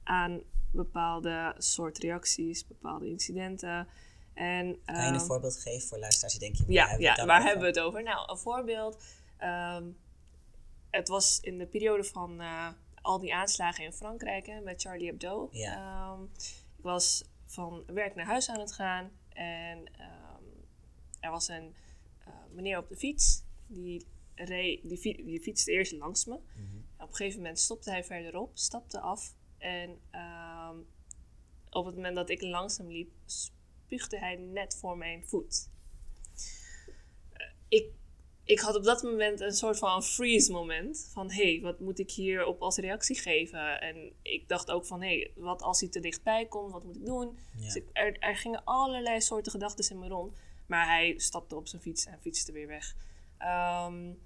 [0.03, 0.41] aan
[0.73, 3.89] bepaalde soort reacties, bepaalde incidenten.
[4.35, 6.73] En, kan je een voorbeeld geven voor luisteraars die denken...
[6.73, 8.03] Ja, ja waar hebben we het over?
[8.03, 9.03] Nou, een voorbeeld.
[10.91, 12.69] het was in de periode van uh,
[13.03, 15.49] al die aanslagen in Frankrijk hè, met Charlie Hebdo.
[15.53, 16.19] Ja.
[16.77, 19.11] ik was van werk naar huis aan het gaan.
[19.29, 20.65] En um,
[21.21, 21.75] er was een
[22.29, 23.43] uh, meneer op de fiets.
[23.67, 26.35] Die, reed, die, fi die fietste eerst langs me.
[26.35, 26.85] Mm -hmm.
[26.99, 29.35] Op een gegeven moment stopte hij verderop, stapte af.
[29.59, 30.01] En
[31.71, 33.11] op het moment dat ik langs hem liep,
[33.93, 35.69] spuugde hij net voor mijn voet.
[37.33, 37.91] Uh, ik,
[38.45, 41.09] ik had op dat moment een soort van freeze moment.
[41.13, 43.81] Van hé, hey, wat moet ik hierop als reactie geven?
[43.81, 46.73] En ik dacht ook van hé, hey, wat als hij te dichtbij komt?
[46.73, 47.39] Wat moet ik doen?
[47.57, 47.65] Ja.
[47.65, 50.39] Dus ik, er, er, gingen allerlei soorten gedachten in me rond.
[50.67, 52.95] Maar hij stapte op zijn fiets en fietste weer weg.
[53.39, 54.19] Um,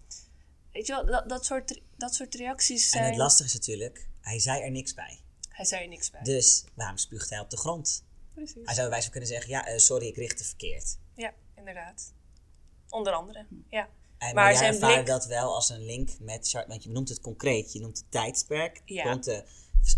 [0.73, 3.03] weet je wel, dat, dat, soort, dat soort reacties zijn...
[3.03, 5.21] En het lastige is natuurlijk, hij zei er niks bij.
[5.49, 6.23] Hij zei er niks bij.
[6.23, 8.05] Dus waarom spuugt hij op de grond?
[8.37, 8.65] Precies.
[8.65, 10.99] Hij zou wijze kunnen zeggen, ja, uh, sorry, ik richtte verkeerd.
[11.15, 12.13] Ja, inderdaad.
[12.89, 13.89] Onder andere, ja.
[14.19, 15.07] En, maar, maar jij ervaarde blik...
[15.07, 18.83] dat wel als een link met want je noemt het concreet, je noemt het tijdsperk,
[18.85, 19.05] ja.
[19.05, 19.45] rond de,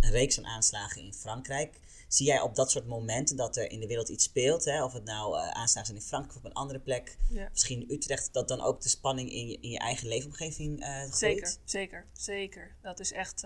[0.00, 1.80] een reeks aan aanslagen in Frankrijk.
[2.08, 4.92] Zie jij op dat soort momenten dat er in de wereld iets speelt, hè, of
[4.92, 7.48] het nou uh, aanslagen zijn in Frankrijk of op een andere plek, ja.
[7.52, 10.86] misschien in Utrecht, dat dan ook de spanning in je, in je eigen leefomgeving uh,
[10.86, 11.16] groeit?
[11.16, 12.76] Zeker, zeker, zeker.
[12.82, 13.44] Dat is echt,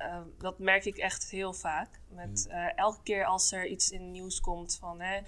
[0.00, 2.00] uh, dat merk ik echt heel vaak.
[2.08, 2.56] Met Mm.
[2.56, 5.20] elke keer als er iets in het nieuws komt van, hè,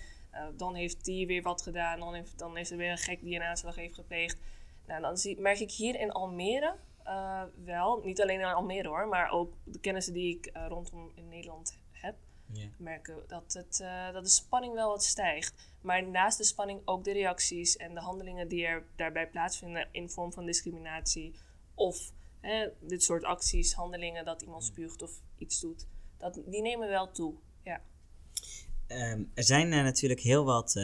[0.56, 3.35] dan heeft die weer wat gedaan, dan heeft, dan is er weer een gek die
[3.35, 4.38] een aanslag heeft gepleegd.
[4.87, 6.74] Nou, dan zie, merk ik hier in Almere
[7.06, 11.28] uh, wel, niet alleen in Almere hoor, maar ook de kennissen die ik rondom in
[11.28, 12.14] Nederland heb,
[12.52, 12.68] yeah.
[12.76, 15.70] merken dat, het, dat de spanning wel wat stijgt.
[15.80, 20.11] Maar naast de spanning ook de reacties en de handelingen die er daarbij plaatsvinden in
[20.11, 21.35] vorm van discriminatie
[21.74, 22.12] of
[22.81, 25.87] dit soort acties, handelingen dat iemand spuugt of iets doet,
[26.18, 27.35] dat, die nemen wel toe.
[27.64, 27.83] Ja.
[28.88, 30.74] Um, er zijn natuurlijk heel wat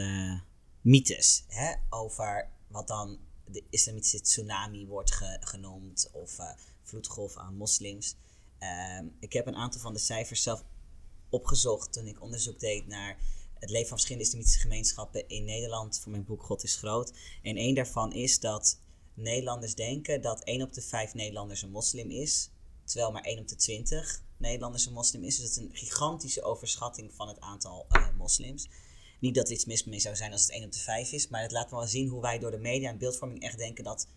[0.81, 6.51] mythes hè, over wat dan de islamitische tsunami wordt ge genoemd of uh,
[6.83, 8.15] vloedgolf aan moslims.
[8.99, 10.63] Um, ik heb een aantal van de cijfers zelf
[11.29, 13.17] opgezocht toen ik onderzoek deed naar
[13.53, 17.13] het leven van verschillende islamitische gemeenschappen in Nederland voor mijn boek God is Groot.
[17.41, 18.81] En één daarvan is dat
[19.19, 22.49] Nederlanders denken dat 1 op de 5 Nederlanders een moslim is,
[22.83, 25.35] terwijl maar 1 op de 20 Nederlanders een moslim is.
[25.35, 28.69] Dus het is een gigantische overschatting van het aantal uh, moslims.
[29.19, 31.27] Niet dat er iets mis mee zou zijn als het 1 op de 5 is,
[31.27, 34.07] maar het laat wel zien hoe wij door de media en beeldvorming echt denken dat,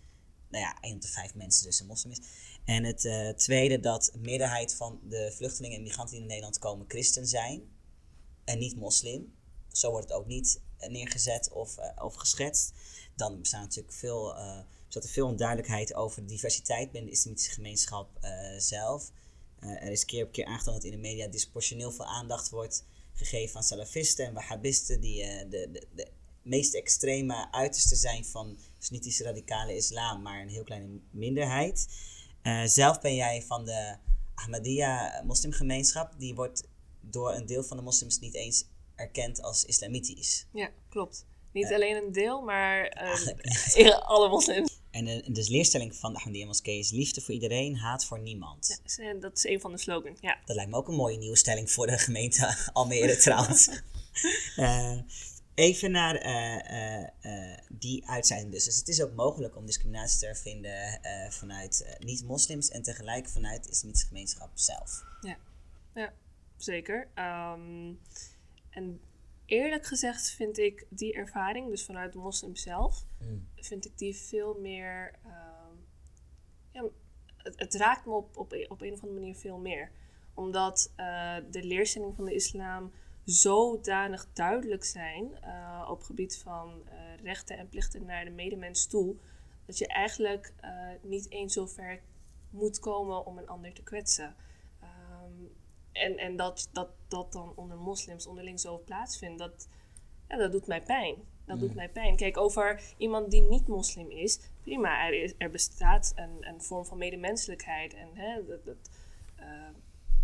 [0.49, 2.21] nou ja, 1 op de 5 mensen dus een moslim is.
[2.65, 6.59] En het uh, tweede, dat de meerderheid van de vluchtelingen en migranten die in Nederland
[6.59, 7.63] komen christen zijn
[8.45, 9.35] en niet moslim.
[9.73, 12.73] Zo wordt het ook niet neergezet of, of geschetst.
[13.17, 14.35] Dan bestaat natuurlijk veel,
[14.93, 18.19] bestaat er veel onduidelijkheid over diversiteit binnen de islamitische gemeenschap
[18.59, 19.13] zelf.
[19.59, 23.57] er is keer op keer aangetoond dat in de media disproportioneel veel aandacht wordt gegeven
[23.57, 26.09] aan salafisten en wahhabisten, die uh, de, de, de
[26.43, 31.87] meest extreme uiterste zijn van sunnitische radicale islam, maar een heel kleine minderheid.
[32.65, 33.97] Zelf ben jij van de
[34.35, 36.69] Ahmadiyya moslimgemeenschap, die wordt
[37.01, 40.47] door een deel van de moslims niet eens erkend als islamitisch.
[40.53, 41.27] Ja, klopt.
[41.53, 43.03] Niet uh, alleen een deel, maar
[43.77, 44.81] uh, alle moslims.
[44.91, 48.81] En de, dus leerstelling van de Ahmadiyya moskee is liefde voor iedereen, haat voor niemand.
[48.97, 50.39] Ja, dat is een van de slogans, ja.
[50.45, 53.69] Dat lijkt me ook een mooie nieuwe stelling voor de gemeente Almere trouwens.
[54.57, 54.99] uh,
[55.55, 56.15] even naar
[57.69, 58.65] die uitzending dus.
[58.65, 63.71] Dus het is ook mogelijk om discriminatie te vinden vanuit niet-moslims en tegelijk vanuit de
[63.71, 65.03] islamitische gemeenschap zelf.
[65.21, 65.37] Ja,
[65.95, 66.13] ja
[66.57, 67.09] zeker.
[67.15, 68.01] Um,
[68.71, 69.01] en
[69.47, 73.49] eerlijk gezegd vind ik die ervaring, dus vanuit de moslim zelf, mm.
[73.57, 75.15] vind ik die veel meer.
[75.27, 75.33] Uh,
[76.73, 76.85] ja,
[77.37, 79.91] het, het, raakt me op, op, op een of andere manier veel meer.
[80.35, 82.93] Omdat uh, de leerstellingen van de islam
[83.25, 89.17] zodanig duidelijk zijn uh, op gebied van uh, rechten en plichten naar de medemens toe,
[89.67, 90.53] dat je eigenlijk
[91.03, 92.01] niet eens zo ver
[92.51, 94.35] moet komen om een ander te kwetsen.
[95.93, 99.69] En, en dat, dat dat dan onder moslims onderling zo plaatsvindt, dat,
[100.29, 101.17] ja, dat doet mij pijn.
[101.45, 102.17] Dat doet mij pijn.
[102.17, 106.85] Kijk, over iemand die niet moslim is, prima, er, is, er bestaat een, een vorm
[106.87, 108.91] van medemenselijkheid en hè, dat, dat,
[109.41, 109.69] uh,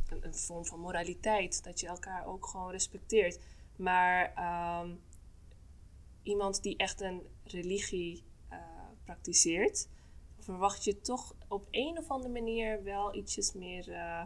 [0.08, 3.40] een, een, vorm van moraliteit, dat je elkaar ook gewoon respecteert.
[3.76, 4.32] Maar
[4.82, 5.00] um,
[6.22, 8.58] iemand die echt een religie uh,
[9.04, 9.88] praktiseert,
[10.38, 13.88] verwacht je toch op een of andere manier wel ietsjes meer.
[13.88, 14.22] Uh,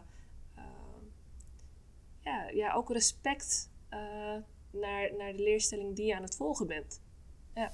[2.24, 3.98] ja, ja, ook respect uh,
[4.70, 7.00] naar, naar de leerstelling die je aan het volgen bent.
[7.54, 7.72] Ja.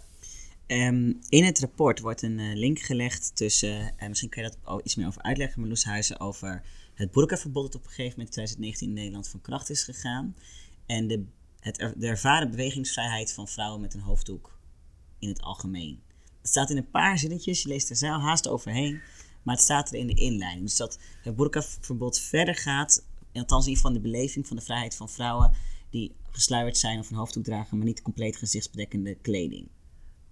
[0.67, 4.81] Um, in het rapport wordt een uh, link gelegd tussen, uh, misschien kun je dat
[4.85, 6.63] iets meer over uitleggen, Marloes Huizen, over
[6.95, 10.37] het burkaverbod dat op een gegeven moment in 2019 in Nederland van kracht is gegaan.
[10.87, 11.25] En de,
[11.61, 14.59] het, de ervaren bewegingsvrijheid van vrouwen met een hoofddoek
[15.19, 16.03] in het algemeen.
[16.41, 19.01] Het staat in een paar zinnetjes, je leest er zelf haast overheen,
[19.43, 20.65] maar het staat er in de inleiding.
[20.65, 23.07] Dus dat het burkaverbod verder gaat
[23.39, 25.53] althans in ieder geval de beleving van de vrijheid van vrouwen
[25.91, 29.69] die gesluierd zijn of een hoofddoek dragen, maar niet compleet gezichtsbedekkende kleding.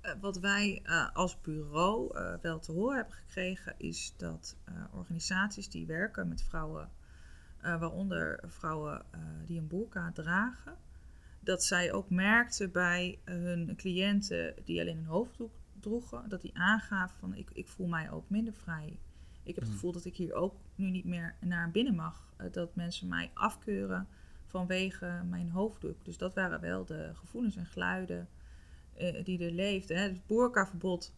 [0.03, 4.57] Uh, wat wij uh, als bureau uh, wel te horen hebben gekregen, is dat
[4.93, 6.91] organisaties die werken met vrouwen,
[7.61, 9.05] waaronder vrouwen
[9.47, 10.77] die een burka dragen,
[11.41, 17.19] dat zij ook merkten bij hun cliënten die alleen een hoofddoek droegen, dat die aangaven
[17.19, 18.99] van ik, ik voel mij ook minder vrij.
[19.47, 22.33] Ik heb het gevoel dat ik hier ook nu niet meer naar binnen mag.
[22.37, 24.09] Eh, dat mensen mij afkeuren
[24.47, 26.05] vanwege mijn hoofddoek.
[26.05, 28.29] Dus dat waren wel de gevoelens en geluiden
[29.01, 29.97] uh, die er leefden.
[29.97, 30.03] Hè.
[30.03, 31.13] Het boerkaverbod,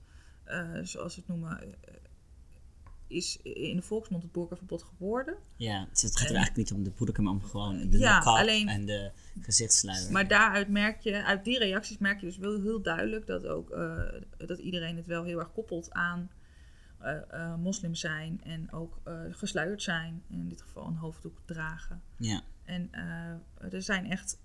[0.47, 1.75] uh, zoals we het noemen,
[3.07, 5.37] is in de volksmond het boerkaverbod geworden.
[5.57, 8.19] Ja, dus het gaat er eigenlijk niet om de boerka, maar om gewoon de ja,
[8.19, 9.11] alleen, en de
[9.41, 10.13] gezichtssluier.
[10.13, 13.69] Maar daaruit merk je, uit die reacties merk je dus wel heel duidelijk dat ook
[14.37, 16.31] dat iedereen het wel heel erg koppelt aan
[17.03, 20.23] uh, uh, moslim zijn en ook uh, gesluierd zijn.
[20.29, 22.03] In dit geval een hoofddoek dragen.
[22.17, 22.43] Ja.
[22.65, 22.91] En
[23.71, 24.39] er zijn echt,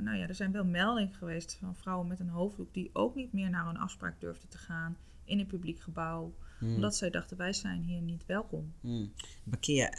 [0.00, 3.32] nou ja, er zijn wel meldingen geweest van vrouwen met een hoofddoek die ook niet
[3.32, 6.34] meer naar een afspraak durfden te gaan in een publiek gebouw.
[6.58, 6.74] Hmm.
[6.74, 8.72] Omdat zij dachten, wij zijn hier niet welkom.
[8.80, 9.12] Hmm.
[9.44, 9.92] Bakia,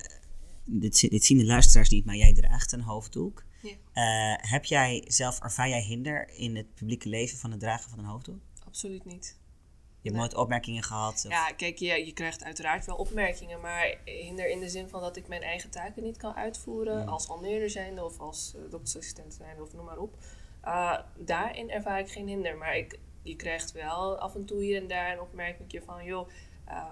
[0.66, 3.44] dit, dit, zien de luisteraars niet, maar jij draagt een hoofddoek.
[3.62, 4.40] Ja.
[4.42, 8.06] heb jij zelf, ervaar jij hinder in het publieke leven van het dragen van een
[8.06, 8.42] hoofddoek?
[8.66, 9.38] Absoluut niet.
[10.04, 11.24] Je hebt nooit opmerkingen gehad?
[11.26, 11.32] Of?
[11.32, 15.16] Ja, kijk, je, je krijgt uiteraard wel opmerkingen, maar hinder in de zin van dat
[15.16, 19.62] ik mijn eigen taken niet kan uitvoeren als Almeerder zijnde of als uh, doktersassistent zijnde
[19.62, 20.16] of noem maar op.
[20.66, 24.82] Uh, daarin ervaar ik geen hinder, maar ik, je krijgt wel af en toe hier
[24.82, 26.30] en daar een opmerking van, joh,
[26.68, 26.86] uh,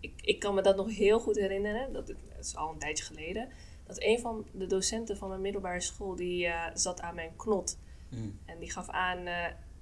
[0.00, 3.48] ik, ik kan me dat nog heel goed herinneren, dat, is al een tijdje geleden,
[3.86, 7.78] dat een van de docenten van mijn middelbare school, die uh, zat aan mijn knot
[8.08, 8.38] mm.
[8.44, 9.26] en die gaf aan,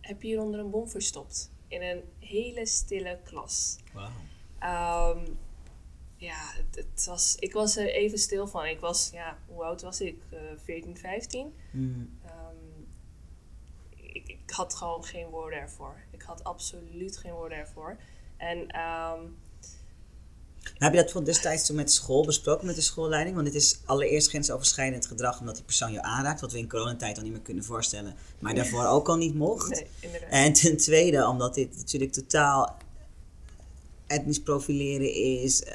[0.01, 1.55] heb je hieronder een bom verstopt?
[1.69, 3.77] In een hele stille klas.
[3.93, 5.17] Wow.
[5.17, 5.39] Um,
[6.19, 8.67] Ja, het, het was, ik was er even stil van.
[8.67, 10.23] Ik was, ja, hoe oud was ik?
[10.31, 11.55] Eh 14, 15.
[11.71, 12.19] Mm.
[12.25, 12.57] Ehm,
[13.91, 16.01] ik, ik had gewoon geen woorden ervoor.
[16.11, 17.97] Ik had absoluut geen woorden ervoor.
[18.37, 19.21] En ehm,
[20.75, 23.35] Heb je dat voor destijds toen met school besproken met de schoolleiding?
[23.35, 27.17] Want dit is allereerst grensoverschrijdend gedrag omdat die persoon je aanraakt, wat we in coronatijd
[27.17, 29.71] al niet meer kunnen voorstellen, maar daarvoor ook al niet mocht.
[29.71, 30.31] nee, inderdaad.
[30.31, 32.77] En ten tweede, omdat dit natuurlijk totaal
[34.07, 35.63] etnisch profileren is.
[35.63, 35.75] eh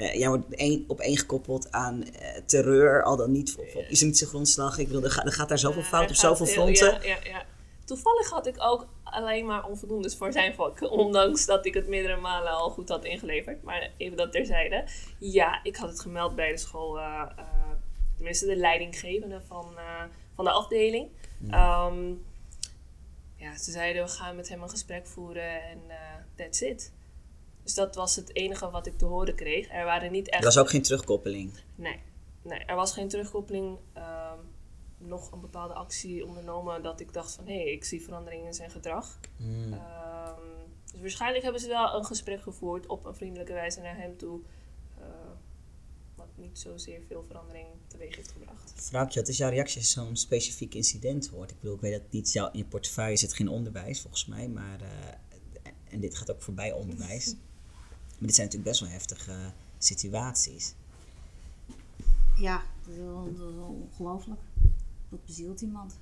[0.00, 3.84] eh, jij wordt één, op één gekoppeld aan eh, terreur, al dan niet op, op
[3.88, 4.78] islamitische grondslag.
[4.78, 6.92] Ik bedoel, er, gaat, er gaat daar zoveel fout op zoveel fronten.
[6.92, 7.44] Ja, ja, ja.
[7.90, 10.80] Toevallig had ik ook alleen maar onvoldoendes voor zijn vak.
[11.04, 13.62] Ondanks dat ik het meerdere malen al goed had ingeleverd.
[13.62, 14.84] Maar even dat terzijde.
[15.18, 16.98] Ja, ik had het gemeld bij de school.
[16.98, 17.44] eh, eh,
[18.16, 20.02] tenminste, de leidinggevende van, eh,
[20.34, 21.08] van de afdeling.
[21.50, 22.08] Ehm,
[23.36, 25.80] ja, ze zeiden we gaan met hem een gesprek voeren en
[26.36, 26.92] that's it.
[27.62, 29.68] Dus dat was het enige wat ik te horen kreeg.
[29.70, 31.52] Er waren niet echt Er was ook geen terugkoppeling.
[31.74, 32.00] Nee,
[32.42, 33.78] nee, er was geen terugkoppeling.
[35.00, 38.54] Nog een bepaalde actie ondernomen dat ik dacht van hé, hey, ik zie verandering in
[38.54, 39.18] zijn gedrag.
[39.36, 39.72] Hmm.
[39.72, 40.40] Ehm,
[40.92, 44.40] dus waarschijnlijk hebben ze wel een gesprek gevoerd op een vriendelijke wijze naar hem toe.
[44.98, 45.06] eh,
[46.14, 48.72] wat niet zozeer veel verandering teweeg heeft gebracht.
[48.74, 51.50] Vrouwtje, wat is jouw reactie als je zo'n specifiek incident hoort?
[51.50, 54.48] Ik bedoel, ik weet dat niet jou, in je portefeuille zit geen onderwijs volgens mij,
[54.48, 57.34] maar eh, en dit gaat ook voorbij onderwijs.
[58.18, 60.74] Maar dit zijn natuurlijk best wel heftige situaties.
[62.36, 62.94] Ja, dat
[63.32, 64.40] is, dat ongelooflijk.
[65.10, 65.98] Dat bezielt iemand.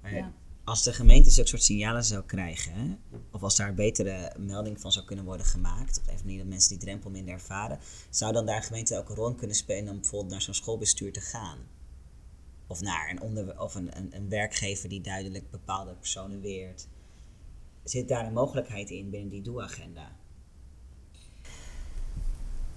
[0.00, 0.32] Maar Ja.
[0.64, 2.98] Als de gemeente zulke soort signalen zou krijgen,
[3.30, 6.68] of als daar betere melding van zou kunnen worden gemaakt, op een manier dat mensen
[6.68, 7.78] die drempel minder ervaren,
[8.10, 11.20] zou dan daar gemeente ook een rol kunnen spelen om bijvoorbeeld naar zo'n schoolbestuur te
[11.20, 11.58] gaan?
[12.66, 16.88] Of naar een, onder, of een, een, een werkgever die duidelijk bepaalde personen weert.
[17.82, 20.16] Zit daar een mogelijkheid in binnen die doelagenda?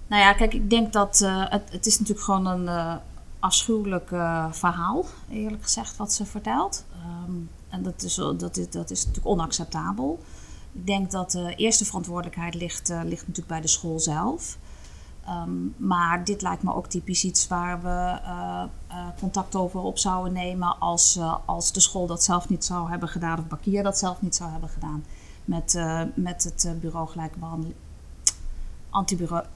[0.06, 2.96] Nou ja, kijk, ik denk dat eh, het, het is natuurlijk gewoon een eh,
[3.40, 6.84] afschuwelijk eh, verhaal, eerlijk gezegd, wat ze vertelt.
[6.92, 7.32] Ehm,
[7.68, 10.18] en dat is, dat, is, dat is natuurlijk onacceptabel.
[10.72, 14.58] Ik denk dat de eerste verantwoordelijkheid ligt, eh, ligt natuurlijk bij de school zelf.
[15.24, 18.62] Ehm, maar dit lijkt me ook typisch iets waar we eh,
[19.18, 23.38] contact over op zouden nemen als, als de school dat zelf niet zou hebben gedaan
[23.38, 25.04] of Bakier dat zelf niet zou hebben gedaan.
[25.44, 25.78] Met,
[26.14, 27.74] met het bureau gelijke behandeling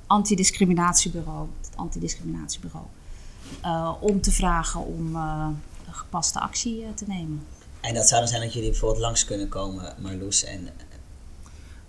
[0.06, 2.86] antidiscriminatiebureau, het antidiscriminatiebureau,
[3.60, 7.46] eh, om te vragen om een gepaste actie eh, te nemen.
[7.80, 10.68] En dat zou dan zijn dat jullie bijvoorbeeld langs kunnen komen, Marloes, en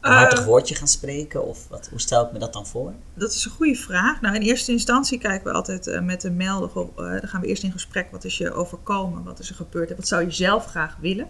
[0.03, 1.47] een Eh, hartig woordje gaan spreken?
[1.47, 2.93] Of wat, hoe stel ik me dat dan voor?
[3.13, 4.21] Dat is een goede vraag.
[4.21, 6.69] Nou, in eerste instantie kijken we altijd eh, met de melder.
[6.69, 8.11] goh, eh, dan gaan we eerst in gesprek.
[8.11, 9.23] Wat is je overkomen?
[9.23, 9.89] Wat is er gebeurd?
[9.89, 11.27] En wat zou je zelf graag willen?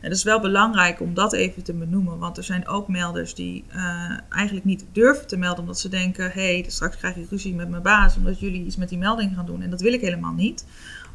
[0.00, 2.18] En dat is wel belangrijk om dat even te benoemen.
[2.18, 5.60] Want er zijn ook melders die eh, eigenlijk niet durven te melden.
[5.60, 8.16] Omdat ze denken, hé, hey, straks krijg ik ruzie met mijn baas.
[8.16, 9.62] Omdat jullie iets met die melding gaan doen.
[9.62, 10.64] En dat wil ik helemaal niet.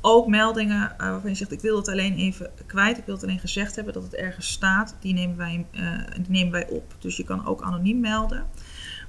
[0.08, 2.98] Ook meldingen eh, waarvan je zegt, ik wil het alleen even kwijt.
[2.98, 4.96] Ik wil het alleen gezegd hebben dat het ergens staat.
[5.00, 5.82] Die nemen wij, eh,
[6.16, 6.96] die nemen wij op.
[7.00, 8.46] Dus je kan ook anoniem melden.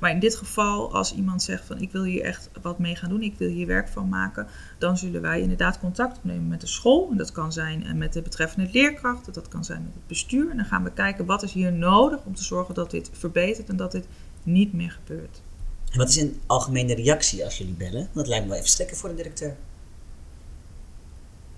[0.00, 3.08] Maar in dit geval, als iemand zegt van ik wil hier echt wat mee gaan
[3.08, 4.46] doen, ik wil hier werk van maken,
[4.78, 7.08] dan zullen wij inderdaad contact opnemen met de school.
[7.10, 10.50] En dat kan zijn eh, met de betreffende leerkrachten, dat kan zijn met het bestuur.
[10.50, 13.68] En dan gaan we kijken wat is hier nodig om te zorgen dat dit verbetert
[13.68, 14.06] en dat dit
[14.42, 15.42] niet meer gebeurt.
[15.90, 18.08] En wat is een algemene reactie als jullie bellen?
[18.12, 19.56] Dat lijkt me wel even schrikken voor de directeur.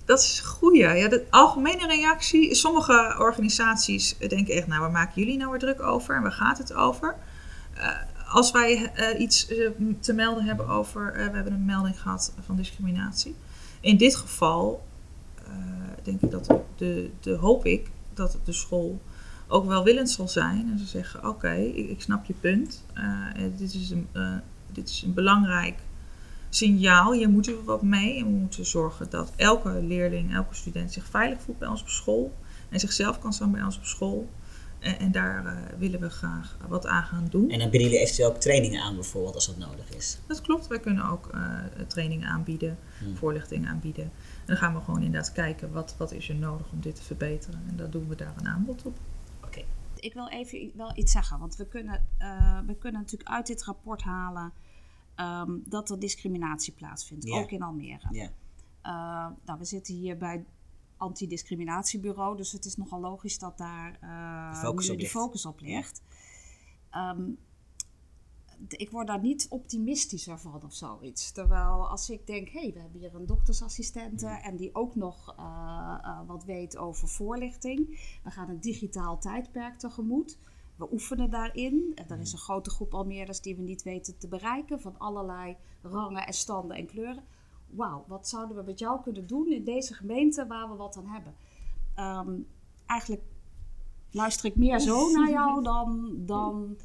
[0.08, 0.88] Dat is goeie.
[0.88, 2.54] Ja, de algemene reactie.
[2.54, 6.58] Sommige organisaties denken echt, nou waar maken jullie nou weer druk over en waar gaat
[6.58, 7.16] het over?
[7.74, 7.88] Eh,
[8.28, 12.56] als wij eh, iets eh, te melden hebben over, we hebben een melding gehad van
[12.56, 13.34] discriminatie.
[13.80, 14.86] In dit geval
[16.02, 19.00] denk ik dat de, de hoop ik dat de school
[19.48, 22.84] ook welwillend zal zijn en ze zeggen, oké, ik, ik snap je punt.
[23.56, 24.08] Dit, is een,
[24.72, 25.78] dit is een belangrijk
[26.48, 27.12] signaal.
[27.12, 28.18] Hier moeten we wat mee.
[28.18, 31.88] En we moeten zorgen dat elke leerling, elke student zich veilig voelt bij ons op
[31.88, 32.36] school.
[32.68, 34.28] En zichzelf kan staan bij ons op school.
[34.78, 37.50] En, en daar eh, willen we graag wat aan gaan doen.
[37.50, 40.18] En dan bieden jullie eventueel ook trainingen aan bijvoorbeeld als dat nodig is.
[40.26, 40.66] Dat klopt.
[40.66, 41.40] Wij kunnen ook eh,
[41.86, 43.16] trainingen aanbieden, Hmm.
[43.16, 44.04] voorlichting aanbieden.
[44.04, 44.10] En
[44.46, 47.62] dan gaan we gewoon inderdaad kijken wat, wat is er nodig om dit te verbeteren.
[47.68, 48.98] En daar doen we daar een aanbod op.
[49.44, 49.60] Oké.
[49.96, 53.64] Ik wil even wel iets zeggen, want we kunnen, eh, we kunnen natuurlijk uit dit
[53.64, 54.52] rapport halen
[55.18, 58.30] ehm, dat er discriminatie plaatsvindt, ook in Almere.
[58.82, 58.92] Eh,
[59.44, 60.46] nou, we zitten hier bij het
[60.96, 65.14] antidiscriminatiebureau, dus het is nogal logisch dat daar eh, De focus nu op de ligt.
[65.16, 66.02] focus op ligt.
[66.90, 67.30] Ehm,
[68.68, 71.32] ik word daar niet optimistischer van of zoiets.
[71.32, 75.34] Terwijl als ik denk, hé, hey, we hebben hier een doktersassistente en die ook nog
[75.36, 77.78] eh, wat weet over voorlichting.
[78.24, 80.38] We gaan een digitaal tijdperk tegemoet.
[80.78, 81.92] We oefenen daarin.
[81.94, 85.56] En er is een grote groep Almeerders die we niet weten te bereiken, van allerlei
[85.82, 87.24] rangen en standen en kleuren.
[87.66, 91.06] Wauw, wat zouden we met jou kunnen doen in deze gemeente waar we wat aan
[91.06, 91.34] hebben?
[91.94, 92.32] Ehm,
[92.86, 93.22] eigenlijk
[94.10, 96.76] luister ik meer zo naar jou dan, dan,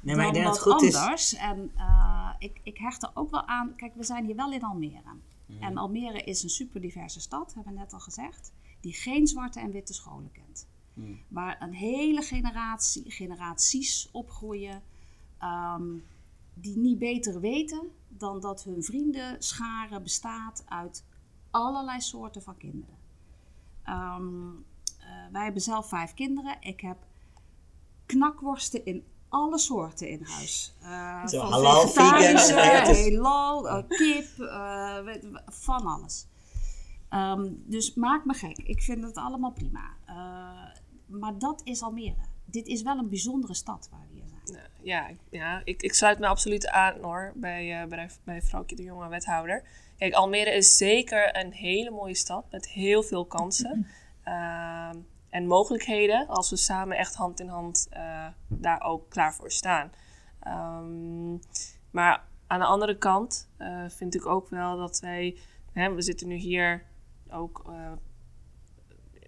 [0.00, 0.96] Nee, maar ik denk dat het goed is.
[0.96, 1.34] anders.
[1.34, 3.74] En eh, ik, ik hecht er ook wel aan.
[3.76, 5.12] Kijk, we zijn hier wel in Almere.
[5.46, 5.62] Mhm.
[5.62, 9.60] En Almere is een super diverse stad, hebben we net al gezegd, die geen zwarte
[9.60, 10.66] en witte scholen kent.
[10.94, 11.12] Mhm.
[11.28, 14.82] Waar een hele generatie, generaties opgroeien
[15.38, 15.82] ehm,
[16.54, 21.04] die niet beter weten dan dat hun vriendenschare bestaat uit
[21.50, 22.96] allerlei soorten van kinderen.
[23.82, 24.48] Ehm,
[24.98, 26.56] eh, wij hebben zelf vijf kinderen.
[26.60, 26.96] Ik heb
[28.06, 30.74] knakworsten in alle soorten in huis.
[30.80, 32.54] Eh, Zo, van halal, vegetarische,
[32.90, 34.98] is- halal, eh, kip, eh,
[35.46, 36.26] van alles.
[37.08, 38.58] Ehm, dus maak me gek.
[38.58, 39.90] Ik vind het allemaal prima.
[41.20, 42.14] Maar dat is Almere.
[42.44, 44.60] Dit is wel een bijzondere stad waar we hier zijn.
[44.82, 48.82] Ja, ik- ja ik, ik sluit me absoluut aan hoor, bij, eh bij, bij de
[48.82, 49.64] jonge wethouder.
[49.98, 53.86] Kijk, Almere is zeker een hele mooie stad met heel veel kansen
[54.22, 54.96] ehm,
[55.30, 59.92] en mogelijkheden als we samen echt hand in hand eh, daar ook klaar voor staan.
[60.40, 61.32] Ehm,
[61.90, 65.36] maar aan de andere kant eh, vind ik ook wel dat wij,
[65.72, 66.82] hè, we zitten nu hier
[67.30, 67.72] ook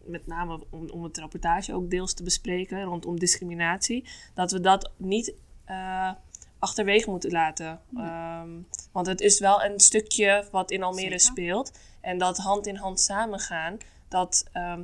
[0.06, 4.90] met name om, om het rapportage ook deels te bespreken rondom discriminatie, dat we dat
[4.96, 6.10] niet eh,
[6.58, 7.80] achterwege moeten laten.
[7.96, 8.50] Ehm,
[8.92, 11.20] want het is wel een stukje wat in Almere Zeker.
[11.20, 11.72] speelt.
[12.00, 14.82] En dat hand in hand samengaan, dat ehm,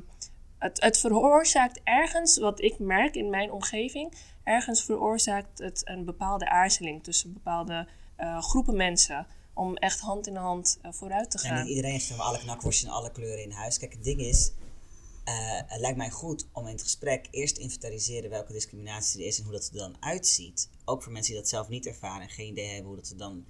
[0.58, 6.48] het, het veroorzaakt ergens, wat ik merk in mijn omgeving, ergens veroorzaakt het een bepaalde
[6.48, 9.26] aarzeling tussen bepaalde eh, groepen mensen.
[9.54, 11.60] Om echt hand in hand eh, vooruit te En gaan.
[11.60, 13.78] niet iedereen heeft alle knakworstjes en alle kleuren in huis.
[13.78, 14.52] Kijk, het ding is,
[15.30, 19.26] eh, het lijkt mij goed om in het gesprek eerst te inventariseren welke discriminatie er
[19.26, 20.68] is en hoe dat er dan uitziet.
[20.84, 23.16] Ook voor mensen die dat zelf niet ervaren en geen idee hebben hoe dat er
[23.16, 23.44] dan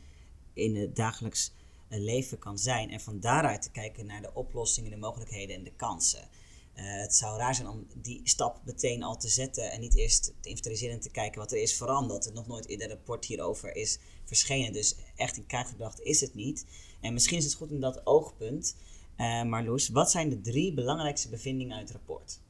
[0.53, 1.53] in het dagelijks
[1.89, 2.91] eh, leven kan zijn.
[2.91, 6.29] En van daaruit te kijken naar de oplossingen, de mogelijkheden en de kansen.
[6.75, 10.25] Eh, het zou raar zijn om die stap meteen al te zetten en niet eerst
[10.41, 12.27] te inventariseren en te kijken wat er is veranderd.
[12.27, 14.73] Er nog nooit een rapport hierover is verschenen.
[14.73, 16.67] Dus echt in kaart gebracht is het niet.
[17.01, 18.77] En misschien is het goed in dat oogpunt.
[19.21, 22.41] Eh Marloes, wat zijn de drie belangrijkste bevindingen uit het rapport?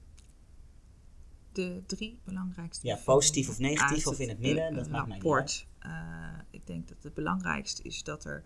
[1.52, 2.86] de drie belangrijkste.
[2.86, 5.66] Ja, positief of negatief uit of in het midden, eh, dat maakt mij niet rapport.
[5.78, 5.90] Eh,
[6.50, 8.44] ik denk dat het belangrijkste is dat er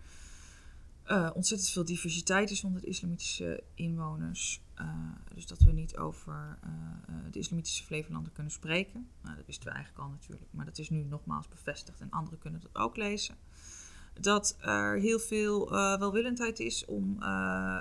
[1.33, 4.61] ontzettend veel diversiteit is onder de islamitische inwoners.
[5.33, 6.57] Dus dat we niet over
[7.31, 9.07] de islamitische Flevolander kunnen spreken.
[9.21, 12.39] Nou, dat wisten we eigenlijk al natuurlijk, maar dat is nu nogmaals bevestigd en anderen
[12.39, 13.35] kunnen dat ook lezen.
[14.19, 17.27] Dat er heel veel eh, welwillendheid is om eh,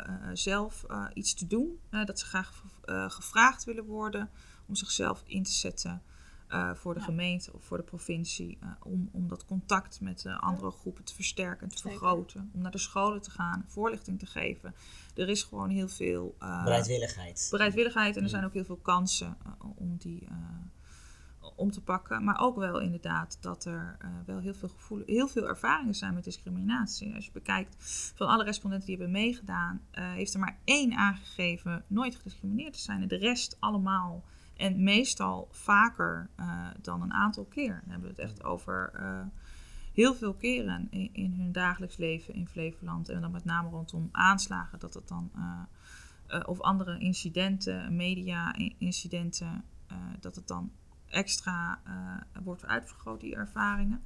[0.07, 1.79] eh, zelf eh, iets te doen.
[1.91, 4.31] Eh, dat ze graag eh, gevraagd willen worden
[4.67, 6.03] om zichzelf in te zetten
[6.49, 7.07] eh, voor de Ja.
[7.07, 8.59] gemeente of voor de provincie.
[8.61, 11.91] eh, om, om dat contact met eh, andere groepen te versterken en te Zeker.
[11.91, 12.51] vergroten.
[12.55, 14.75] Om naar de scholen te gaan, voorlichting te geven.
[15.15, 17.49] Er is gewoon heel veel eh, Bereidwilligheid.
[17.51, 18.29] bereidwilligheid en er Mm.
[18.29, 19.37] zijn ook heel veel kansen
[19.77, 20.37] om die eh,
[21.57, 22.25] om te pakken.
[22.25, 26.15] Maar ook wel inderdaad dat er eh, wel heel veel, gevoel, heel veel ervaringen zijn
[26.15, 27.15] met discriminatie.
[27.15, 27.77] Als je bekijkt
[28.17, 32.79] van alle respondenten die hebben meegedaan, eh, heeft er maar één aangegeven nooit gediscrimineerd te
[32.79, 33.03] zijn.
[33.03, 34.25] En de rest allemaal.
[34.57, 37.81] En meestal vaker eh, dan een aantal keer.
[37.81, 38.93] Dan hebben we het echt over
[39.93, 43.09] heel veel keren in, in hun dagelijks leven in Flevoland.
[43.09, 45.31] En dan met name rondom aanslagen, dat het dan.
[46.47, 49.65] of andere incidenten, media-incidenten,
[50.21, 50.71] dat het dan
[51.15, 54.03] extra eh, wordt uitvergroot, die ervaringen.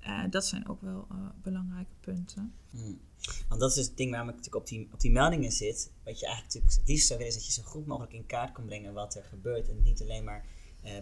[0.00, 2.54] Eh, dat zijn ook wel eh, belangrijke punten.
[2.70, 3.00] Hmm.
[3.48, 5.90] Want dat is dus het ding waarom ik natuurlijk op die, op die meldingen zit.
[6.04, 8.26] Wat je eigenlijk natuurlijk het liefst zou willen is dat je zo goed mogelijk in
[8.26, 9.68] kaart kan brengen wat er gebeurt.
[9.68, 10.44] En niet alleen maar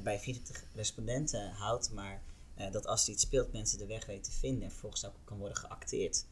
[0.03, 2.23] bij 24 respondenten houdt, maar
[2.71, 5.39] dat als er iets speelt mensen de weg weten te vinden en vervolgens ook kan
[5.39, 6.25] worden geacteerd.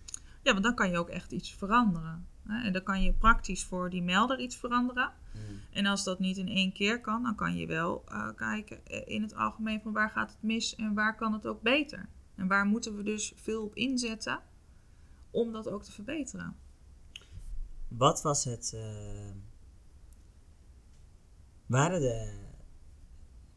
[0.43, 2.27] Ja, want dan kan je ook echt iets veranderen.
[2.53, 5.13] En dan kan je praktisch voor die melder iets veranderen.
[5.33, 5.61] Hmm.
[5.73, 9.23] En als dat niet in één keer kan, dan kan je wel eh, kijken in
[9.23, 12.09] het algemeen van waar gaat het mis en waar kan het ook beter.
[12.35, 14.41] En waar moeten we dus veel op inzetten
[15.31, 16.57] om dat ook te verbeteren.
[17.89, 18.77] Wat was het.
[21.67, 22.39] waren de.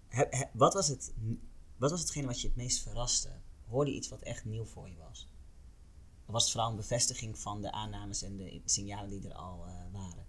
[0.07, 1.13] he- he- wat, was het
[1.77, 3.29] wat was hetgene wat je het meest verraste?
[3.67, 5.29] Hoorde je iets wat echt nieuw voor je was?
[6.33, 9.73] Was het vooral een bevestiging van de aannames en de signalen die er al eh,
[9.91, 10.25] waren?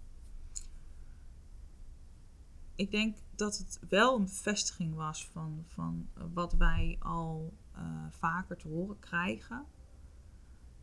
[2.75, 8.57] ik denk dat het wel een bevestiging was van, van wat wij al eh, vaker
[8.57, 9.65] te horen krijgen.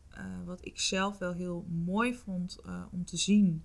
[0.09, 2.61] Eh, wat ik zelf wel heel mooi vond
[2.91, 3.63] om te zien,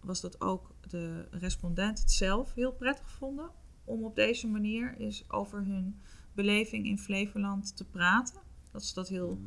[0.00, 3.50] was dat ook de respondenten het zelf heel prettig vonden
[3.84, 6.00] om op deze manier is over hun
[6.32, 8.40] beleving in Flevoland te praten.
[8.70, 9.40] Dat ze dat heel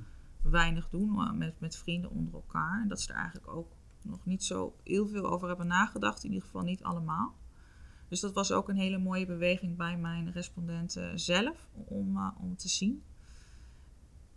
[0.43, 2.85] weinig doen met, met vrienden onder elkaar.
[2.87, 3.71] Dat ze er eigenlijk ook
[4.01, 6.23] nog niet zo heel veel over hebben nagedacht.
[6.23, 7.35] In ieder geval niet allemaal.
[8.07, 12.57] Dus dat was ook een hele mooie beweging bij mijn respondenten zelf om, uh, om
[12.57, 13.03] te zien.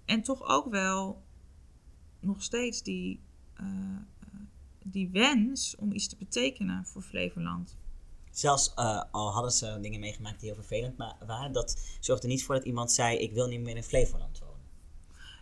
[0.04, 1.22] En toch ook wel
[2.20, 3.20] nog steeds die,
[3.60, 3.98] uh,
[4.84, 7.76] die wens om iets te betekenen voor Flevoland.
[8.30, 10.96] Zelfs uh, al hadden ze dingen meegemaakt die heel vervelend
[11.26, 14.42] waren, dat zorgde niet voor dat iemand zei: Ik wil niet meer in Flevoland.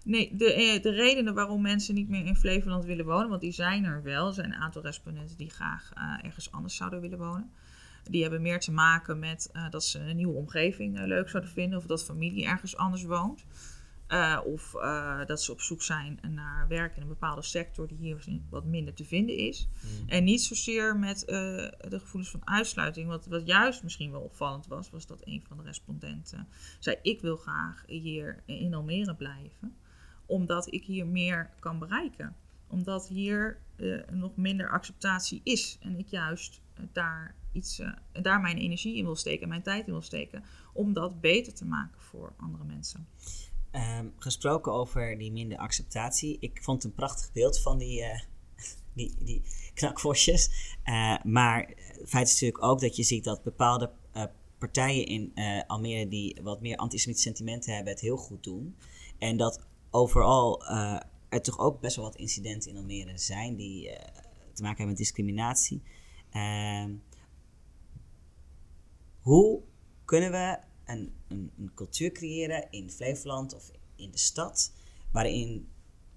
[0.04, 3.84] Nee, de, de redenen waarom mensen niet meer in Flevoland willen wonen, want die zijn
[3.84, 4.26] er wel.
[4.26, 7.52] Er zijn een aantal respondenten die graag uh, ergens anders zouden willen wonen.
[8.02, 11.52] Die hebben meer te maken met uh, dat ze een nieuwe omgeving uh, leuk zouden
[11.52, 13.44] vinden of dat familie ergens anders woont.
[14.44, 14.70] Of
[15.26, 18.94] dat ze op zoek zijn naar werk in een bepaalde sector die hier wat minder
[18.94, 19.68] te vinden is.
[19.82, 20.08] Mm.
[20.08, 23.08] En niet zozeer met de gevoelens van uitsluiting.
[23.08, 26.48] Wat, wat juist misschien wel opvallend was, was dat een van de respondenten
[26.78, 29.76] zei: Ik wil graag hier in Almere blijven,
[30.26, 32.36] omdat ik hier meer kan bereiken.
[32.66, 33.60] Omdat hier
[34.10, 36.60] nog minder acceptatie is en ik juist
[36.92, 40.44] daar iets, uh, daar mijn energie in wil steken en mijn tijd in wil steken.
[40.72, 43.06] Om dat beter te maken voor andere mensen.
[43.72, 46.36] Um, gesproken over die minder acceptatie.
[46.40, 48.04] Ik vond een prachtig beeld van die,
[48.94, 49.42] die, die
[51.24, 53.90] maar het feit is natuurlijk ook dat je ziet dat bepaalde
[54.58, 55.32] partijen in
[55.66, 58.76] Almere die wat meer antisemitische sentimenten hebben, het heel goed doen.
[59.18, 60.64] En dat overal
[61.28, 63.90] er toch ook best wel wat incidenten in Almere zijn die
[64.52, 65.82] te maken hebben met discriminatie.
[66.32, 66.84] Uh,
[69.20, 69.62] hoe
[70.04, 74.72] kunnen we een, een, cultuur creëren in Flevoland of in de stad,
[75.12, 75.68] waarin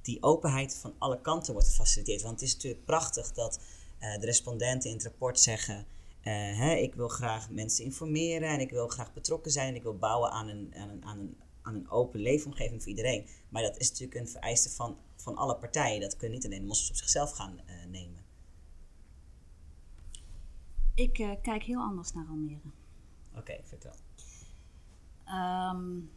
[0.01, 2.21] die openheid van alle kanten wordt gefaciliteerd?
[2.21, 3.59] Want het is natuurlijk prachtig dat
[3.99, 8.59] uh, de respondenten in het rapport zeggen: uh, hè, ik wil graag mensen informeren en
[8.59, 11.37] ik wil graag betrokken zijn en ik wil bouwen aan een, aan een, aan een,
[11.65, 13.27] aan een open leefomgeving voor iedereen.
[13.49, 16.01] Maar dat is natuurlijk een vereiste van, van alle partijen.
[16.01, 18.23] Dat kunnen niet alleen de moslims op zichzelf gaan uh, nemen.
[20.95, 22.71] Ik uh, kijk heel anders naar Almere.
[23.29, 23.95] Oké, okay, vertel.
[25.27, 26.11] Um,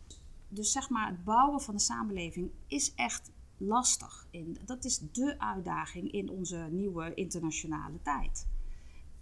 [0.48, 4.26] dus zeg maar, het bouwen van de samenleving is echt lastig.
[4.30, 8.46] In, dat is de uitdaging in onze nieuwe internationale tijd.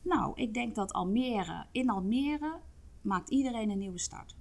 [0.02, 2.60] Nou, ik denk dat Almere, in Almere
[3.00, 4.36] maakt iedereen een nieuwe start.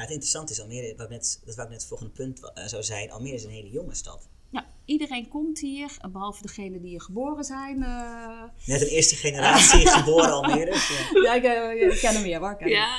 [0.00, 2.82] Ja, het interessante is, Almere, wat net, dat ik net het volgende punt uh, zou
[2.82, 4.28] zijn, Almere is een hele jonge stad.
[4.50, 7.78] Ja, iedereen komt hier, behalve degenen die hier geboren zijn.
[7.78, 8.42] Uh...
[8.66, 10.74] Net een eerste generatie geboren Almere.
[11.22, 12.68] Ja, ja ik, ik, ken hem weer hoor.
[12.68, 12.98] Ja.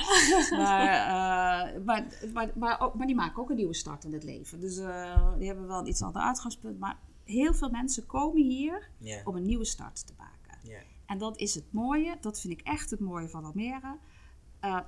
[0.50, 4.60] Maar, uh, maar, maar, maar, maar, die maken ook een nieuwe start in het leven.
[4.60, 6.78] Dus uh, die hebben wel een iets ander uitgangspunt.
[6.78, 8.88] Maar heel veel mensen komen hier
[9.24, 10.58] om een nieuwe start te maken.
[10.62, 10.82] Yeah.
[11.06, 13.96] En dat is het mooie, dat vind ik echt het mooie van Almere.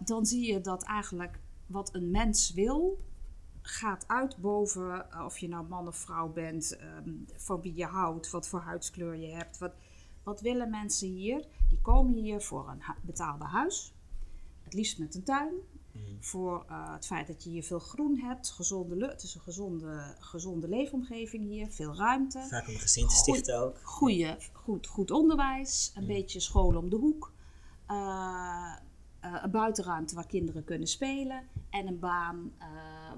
[0.04, 1.38] dan zie je dat eigenlijk
[1.74, 3.04] wat een mens wil,
[3.62, 7.84] gaat uit boven uh, of je nou man of vrouw bent, um, van wie je
[7.84, 9.58] houdt, wat voor huidskleur je hebt.
[9.58, 9.72] Wat,
[10.22, 11.46] wat willen mensen hier?
[11.68, 13.94] Die komen hier voor een hu betaalde huis,
[14.62, 15.54] het liefst met een tuin.
[15.92, 16.16] Mm.
[16.20, 20.16] Voor uh, het feit dat je hier veel groen hebt, gezonde het is een gezonde,
[20.18, 22.46] gezonde leefomgeving hier, veel ruimte.
[22.50, 23.80] Vaak om een gezin te stichten ook.
[23.82, 26.08] Goeie, goed, goed onderwijs, een mm.
[26.08, 27.32] beetje school om de hoek.
[27.90, 28.76] Uh,
[29.24, 32.66] uh, een buitenruimte waar kinderen kunnen spelen en een baan uh,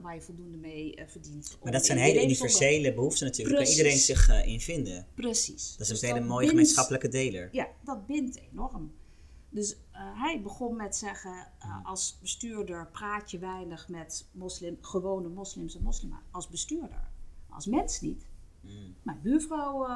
[0.02, 1.58] waar je voldoende mee uh, verdient.
[1.62, 3.76] Maar dat zijn hele universele behoeften natuurlijk, Precies.
[3.76, 5.06] waar iedereen zich in vinden.
[5.14, 5.70] Precies.
[5.70, 7.48] Dat is dus een hele mooie bindt, gemeenschappelijke deler.
[7.52, 8.92] Ja, dat bindt enorm.
[9.48, 11.48] Dus hij begon met zeggen,
[11.82, 16.18] als bestuurder praat je weinig met moslim, gewone moslims en moslimen.
[16.30, 17.10] Als bestuurder,
[17.48, 18.26] als mens niet.
[18.60, 18.94] Mm.
[19.02, 19.86] Mijn buurvrouw,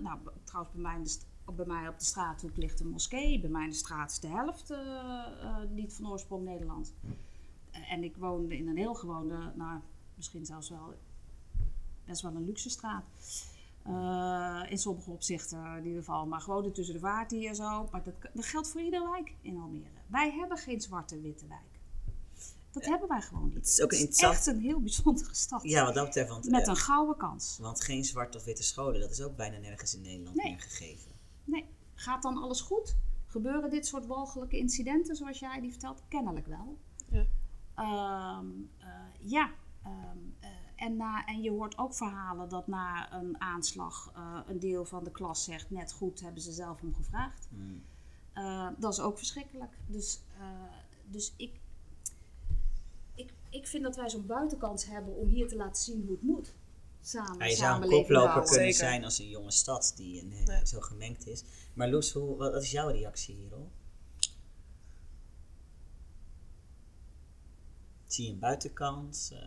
[0.00, 1.10] nou trouwens bij mij in de
[1.56, 3.40] bij mij op de straathoek ligt een moskee.
[3.40, 6.92] Bij mij in de straat is de helft uh, uh, niet van oorsprong Nederlands.
[7.04, 9.80] Uh, en ik woonde in een heel gewone, nou,
[10.14, 10.94] misschien zelfs wel
[12.04, 13.04] best wel een luxe straat.
[14.68, 17.88] in sommige opzichten in ieder geval, maar gewoon tussen de vaart hier zo.
[17.90, 19.98] Maar dat, dat geldt voor iedere wijk in Almere.
[20.06, 21.78] Wij hebben geen zwarte-witte wijk.
[22.70, 23.54] Dat hebben wij gewoon niet.
[23.54, 25.62] Het is, ook het is echt een heel bijzondere stad.
[25.62, 26.28] Ja, wat dat betreft.
[26.28, 27.58] Want, Met een gouden kans.
[27.60, 30.50] Want geen zwarte of witte scholen, dat is ook bijna nergens in Nederland nee.
[30.50, 31.17] meer gegeven.
[31.48, 31.64] Nee.
[31.94, 32.96] Gaat dan alles goed?
[33.26, 36.02] Gebeuren dit soort walgelijke incidenten zoals jij die vertelt?
[36.08, 36.78] Kennelijk wel.
[37.08, 37.26] Ja.
[38.38, 38.86] Um, uh,
[39.18, 39.50] ja.
[39.86, 44.58] Um, uh, en, na, en je hoort ook verhalen dat na een aanslag uh, een
[44.58, 47.48] deel van de klas zegt: net goed, hebben ze zelf om gevraagd.
[47.50, 47.82] Mm.
[48.78, 49.78] dat is ook verschrikkelijk.
[49.86, 50.20] Dus,
[51.06, 51.60] dus ik,
[53.14, 56.22] ik, ik vind dat wij zo'n buitenkans hebben om hier te laten zien hoe het
[56.22, 56.54] moet
[57.02, 57.38] samen.
[57.38, 60.64] Hij zou een koploper kunnen zijn als een jonge stad die een, ja.
[60.64, 61.44] zo gemengd is.
[61.74, 63.70] Maar Loes, hoe, wat is jouw reactie hierop?
[68.06, 69.30] Zie je een buitenkant?
[69.32, 69.38] Uh...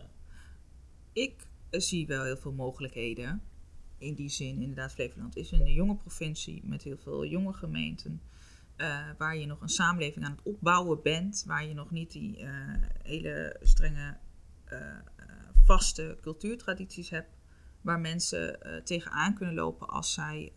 [1.14, 3.42] Ik zie wel heel veel mogelijkheden.
[3.98, 8.22] In die zin, inderdaad, Flevoland is een jonge provincie met heel veel jonge gemeenten.
[8.78, 12.40] Uh, waar je nog een samenleving aan het opbouwen bent, waar je nog niet die
[12.40, 12.50] uh,
[13.04, 14.18] hele strenge
[15.66, 17.30] vaste cultuurtradities hebt,
[17.82, 20.52] waar mensen tegenaan kunnen lopen als zij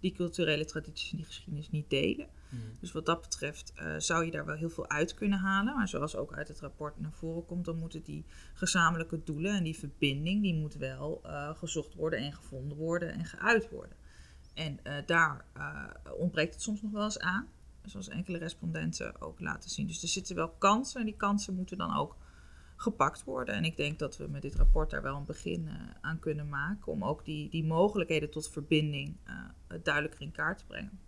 [0.00, 2.26] die culturele tradities en die geschiedenis niet delen.
[2.48, 2.60] Mm.
[2.80, 5.74] Dus wat dat betreft uh, zou je daar wel heel veel uit kunnen halen.
[5.74, 8.24] Maar zoals ook uit het rapport naar voren komt, dan moeten die
[8.54, 13.24] gezamenlijke doelen en die verbinding, die moet wel uh, gezocht worden en gevonden worden en
[13.24, 13.96] geuit worden.
[14.54, 15.44] En uh, daar
[16.18, 17.48] ontbreekt het soms nog wel eens aan.
[17.84, 19.86] Zoals enkele respondenten ook laten zien.
[19.86, 22.16] Dus er zitten wel kansen en die kansen moeten dan ook
[22.76, 23.54] gepakt worden.
[23.54, 25.68] En ik denk dat we met dit rapport daar wel een begin
[26.00, 26.92] aan kunnen maken.
[26.92, 29.16] Om ook die, die mogelijkheden tot verbinding
[29.82, 30.98] duidelijker in kaart te brengen.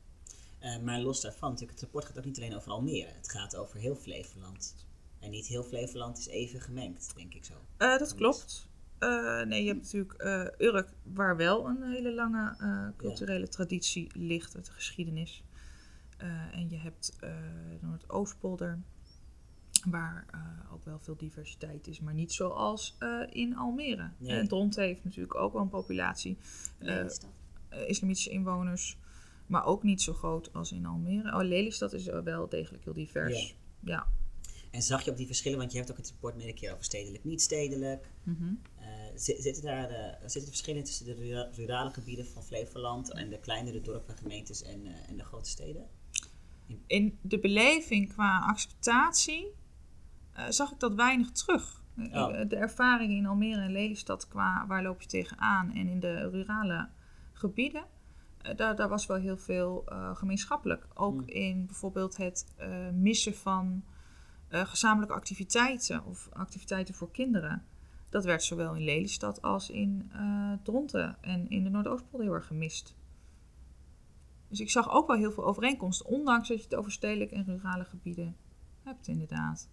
[0.63, 3.11] Uh, maar los daarvan, natuurlijk, het rapport gaat ook niet alleen over Almere.
[3.15, 4.87] Het gaat over heel Flevoland.
[5.19, 7.55] En niet heel Flevoland is even gemengd, denk ik zo.
[7.79, 8.69] Uh, dat klopt.
[9.01, 10.23] Uh, nee, je hebt natuurlijk
[10.59, 12.57] Urk, waar wel een hele lange
[12.97, 13.47] culturele ja.
[13.47, 15.45] traditie ligt, de geschiedenis.
[16.53, 17.17] en je hebt
[17.81, 18.79] Noord-Oostpolder,
[19.87, 20.27] waar
[20.73, 22.97] ook wel veel diversiteit is, maar niet zoals
[23.31, 24.11] in Almere.
[24.19, 24.39] Nee.
[24.39, 26.39] En Dront heeft natuurlijk ook wel een populatie.
[27.87, 28.99] islamitische inwoners.
[29.47, 31.35] Maar ook niet zo groot als in Almere.
[31.35, 33.57] Oh, Lelystad is wel degelijk heel divers.
[33.81, 34.07] Ja.
[34.71, 36.73] En zag je op die verschillen, want je hebt ook het rapport met een keer
[36.73, 38.11] over stedelijk, niet stedelijk.
[38.23, 38.61] Mm
[39.17, 44.17] zitten daar de, zitten verschillen tussen de rurale gebieden van Flevoland en de kleinere dorpen,
[44.17, 45.89] gemeentes en, uh, en de grote steden?
[46.87, 49.55] In de beleving qua acceptatie
[50.39, 51.85] uh, zag ik dat weinig terug.
[52.13, 52.49] Oh.
[52.49, 56.89] De ervaringen in Almere en Lelystad qua waar loop je tegenaan en in de rurale
[57.33, 57.85] gebieden
[58.47, 60.87] eh, daar, daar was wel heel veel uh, gemeenschappelijk.
[60.95, 61.29] Ook mm.
[61.29, 63.85] in bijvoorbeeld het uh, missen van
[64.49, 67.65] gezamenlijke activiteiten of activiteiten voor kinderen.
[68.09, 70.11] Dat werd zowel in Lelystad als in
[70.63, 72.95] Dronten en in de Noordoostpolder heel erg gemist.
[74.49, 77.45] Dus ik zag ook wel heel veel overeenkomsten, ondanks dat je het over stedelijke en
[77.45, 78.37] rurale gebieden
[78.83, 79.69] hebt, inderdaad.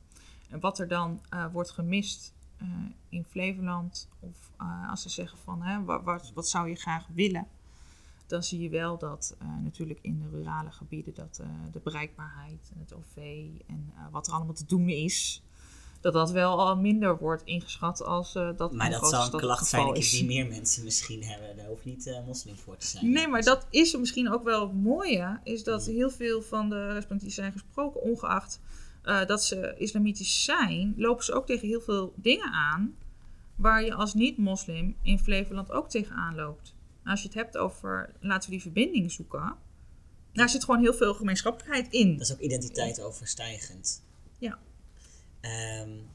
[0.50, 1.22] En wat er dan
[1.52, 2.34] wordt gemist
[3.10, 4.52] in Flevoland, of
[4.90, 7.48] als ze zeggen van hè, wat, wat zou je graag willen,
[8.28, 12.72] dan zie je wel dat uh, natuurlijk in de rurale gebieden dat uh, de bereikbaarheid
[12.74, 13.18] en het OV
[13.68, 15.42] en uh, wat er allemaal te doen is,
[16.02, 19.94] dat dat wel al minder wordt ingeschat als dat Maar dat zou een klacht zijn
[19.94, 21.58] die meer mensen misschien hebben.
[21.58, 23.12] Daar hoeft niet moslim voor te zijn.
[23.12, 26.94] Nee, maar dat is misschien ook wel het mooie, is dat heel veel van de
[26.94, 28.60] respondenten zijn gesproken, ongeacht
[29.04, 32.96] dat ze islamitisch zijn, lopen ze ook tegen heel veel dingen aan
[33.56, 36.74] waar je als niet-moslim in Flevoland ook tegenaan loopt
[37.06, 39.56] als je het hebt over laten we die verbinding zoeken,
[40.34, 42.18] daar zit gewoon heel veel gemeenschappelijkheid in.
[42.18, 44.04] Dat is ook identiteit overstijgend.
[44.38, 44.60] Ja.
[45.82, 46.10] Um,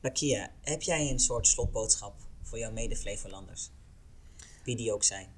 [0.00, 3.70] Bakia, heb jij een soort slotboodschap voor jouw mede-Flevolanders?
[4.64, 5.28] Wie die ook zijn?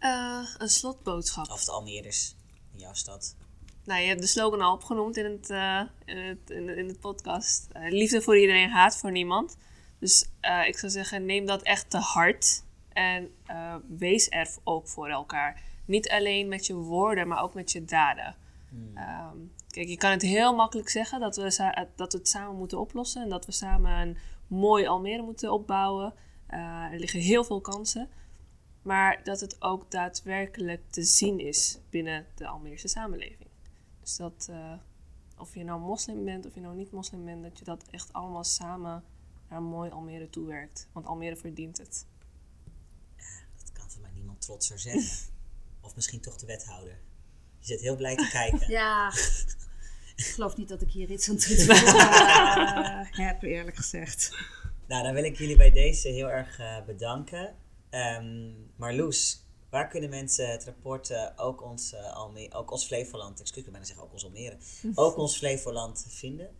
[0.00, 1.50] Uh, een slotboodschap?
[1.50, 2.34] Of de Almeerders
[2.72, 3.36] in jouw stad?
[3.84, 7.00] Nou, je hebt de slogan al opgenoemd in het, uh, in het, in, in het
[7.00, 7.68] podcast.
[7.76, 9.56] Uh, liefde voor iedereen, haat voor niemand.
[9.98, 10.30] Dus
[10.66, 12.64] ik zou zeggen, neem dat echt te hard.
[12.92, 13.30] En
[13.98, 15.62] wees er ook voor elkaar.
[15.84, 18.36] Niet alleen met je woorden, maar ook met je daden.
[18.68, 18.96] Hmm.
[18.96, 19.36] Ehm,
[19.68, 21.42] kijk, je kan het heel makkelijk zeggen dat we,
[21.96, 23.22] dat we het samen moeten oplossen.
[23.22, 24.16] En dat we samen een
[24.46, 26.14] mooi Almere moeten opbouwen.
[26.46, 28.08] Er liggen heel veel kansen.
[28.82, 33.41] Maar dat het ook daadwerkelijk te zien is binnen de Almeerse samenleving.
[34.02, 34.72] Dus dat, uh,
[35.38, 38.12] of je nou moslim bent of je nou niet moslim bent, dat je dat echt
[38.12, 39.04] allemaal samen
[39.48, 40.88] naar een mooi Almere toewerkt.
[40.92, 42.06] Want Almere verdient het
[44.42, 45.30] trotser zeggen.
[45.80, 47.00] of misschien toch de wethouder.
[47.58, 48.70] Je zit heel blij te kijken.
[48.70, 49.12] Ja,
[50.16, 54.36] ik geloof niet dat ik hier iets aan toe uh, heb, eerlijk gezegd.
[54.86, 57.56] Nou, dan wil ik jullie bij deze heel erg uh, bedanken.
[57.90, 59.41] Um, Marloes,
[59.72, 63.86] waar kunnen mensen het rapport, uh, ook, ons, Alme ook ons Flevoland, excuus me bijna
[63.86, 64.56] zeggen ook ons Almere,
[64.94, 66.50] ook ons Flevoland vinden?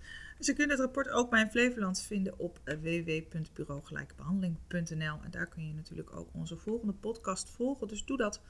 [0.41, 5.19] Ze kunnen het rapport ook bij Flevoland vinden op www.bureaugelijkebehandeling.nl.
[5.23, 7.89] En daar kun je natuurlijk ook onze volgende podcast volgen.
[7.89, 8.41] Dus doe dat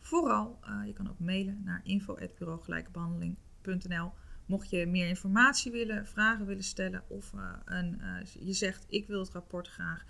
[0.00, 0.58] vooral.
[0.64, 4.12] Uh, je kan ook mailen naar info.bureaugelijkebehandeling.nl.
[4.46, 9.06] Mocht je meer informatie willen, vragen willen stellen of uh, een, uh, je zegt ik
[9.06, 10.04] wil het rapport graag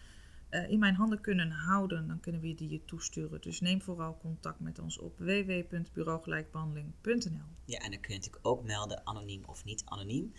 [0.51, 3.40] in mijn handen kunnen houden, dan kunnen we die je toesturen.
[3.40, 7.47] Dus neem vooral contact met ons op www.bureaugelijkbehandeling.nl.
[7.64, 10.32] Ja, en dan kun je natuurlijk ook melden, anoniem of niet anoniem.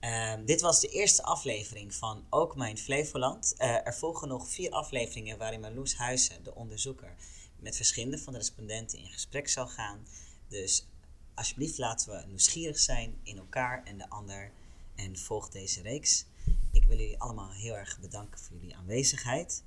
[0.00, 3.54] Ehm, dit was de eerste aflevering van Ook Mijn Flevoland.
[3.58, 7.14] Uh, er volgen nog vier afleveringen waarin Marloes Huizen, de onderzoeker,
[7.56, 10.06] met verschillende van de respondenten in gesprek zal gaan.
[10.48, 10.86] Dus
[11.34, 14.52] alsjeblieft laten we nieuwsgierig zijn in elkaar en de ander
[14.94, 16.26] en volg deze reeks.
[16.72, 19.64] Ik wil jullie allemaal heel erg bedanken voor jullie aanwezigheid.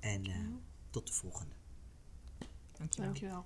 [0.00, 0.38] En eh,
[0.90, 1.54] tot de volgende.
[2.72, 3.06] Dankjewel.
[3.06, 3.42] Dankjewel.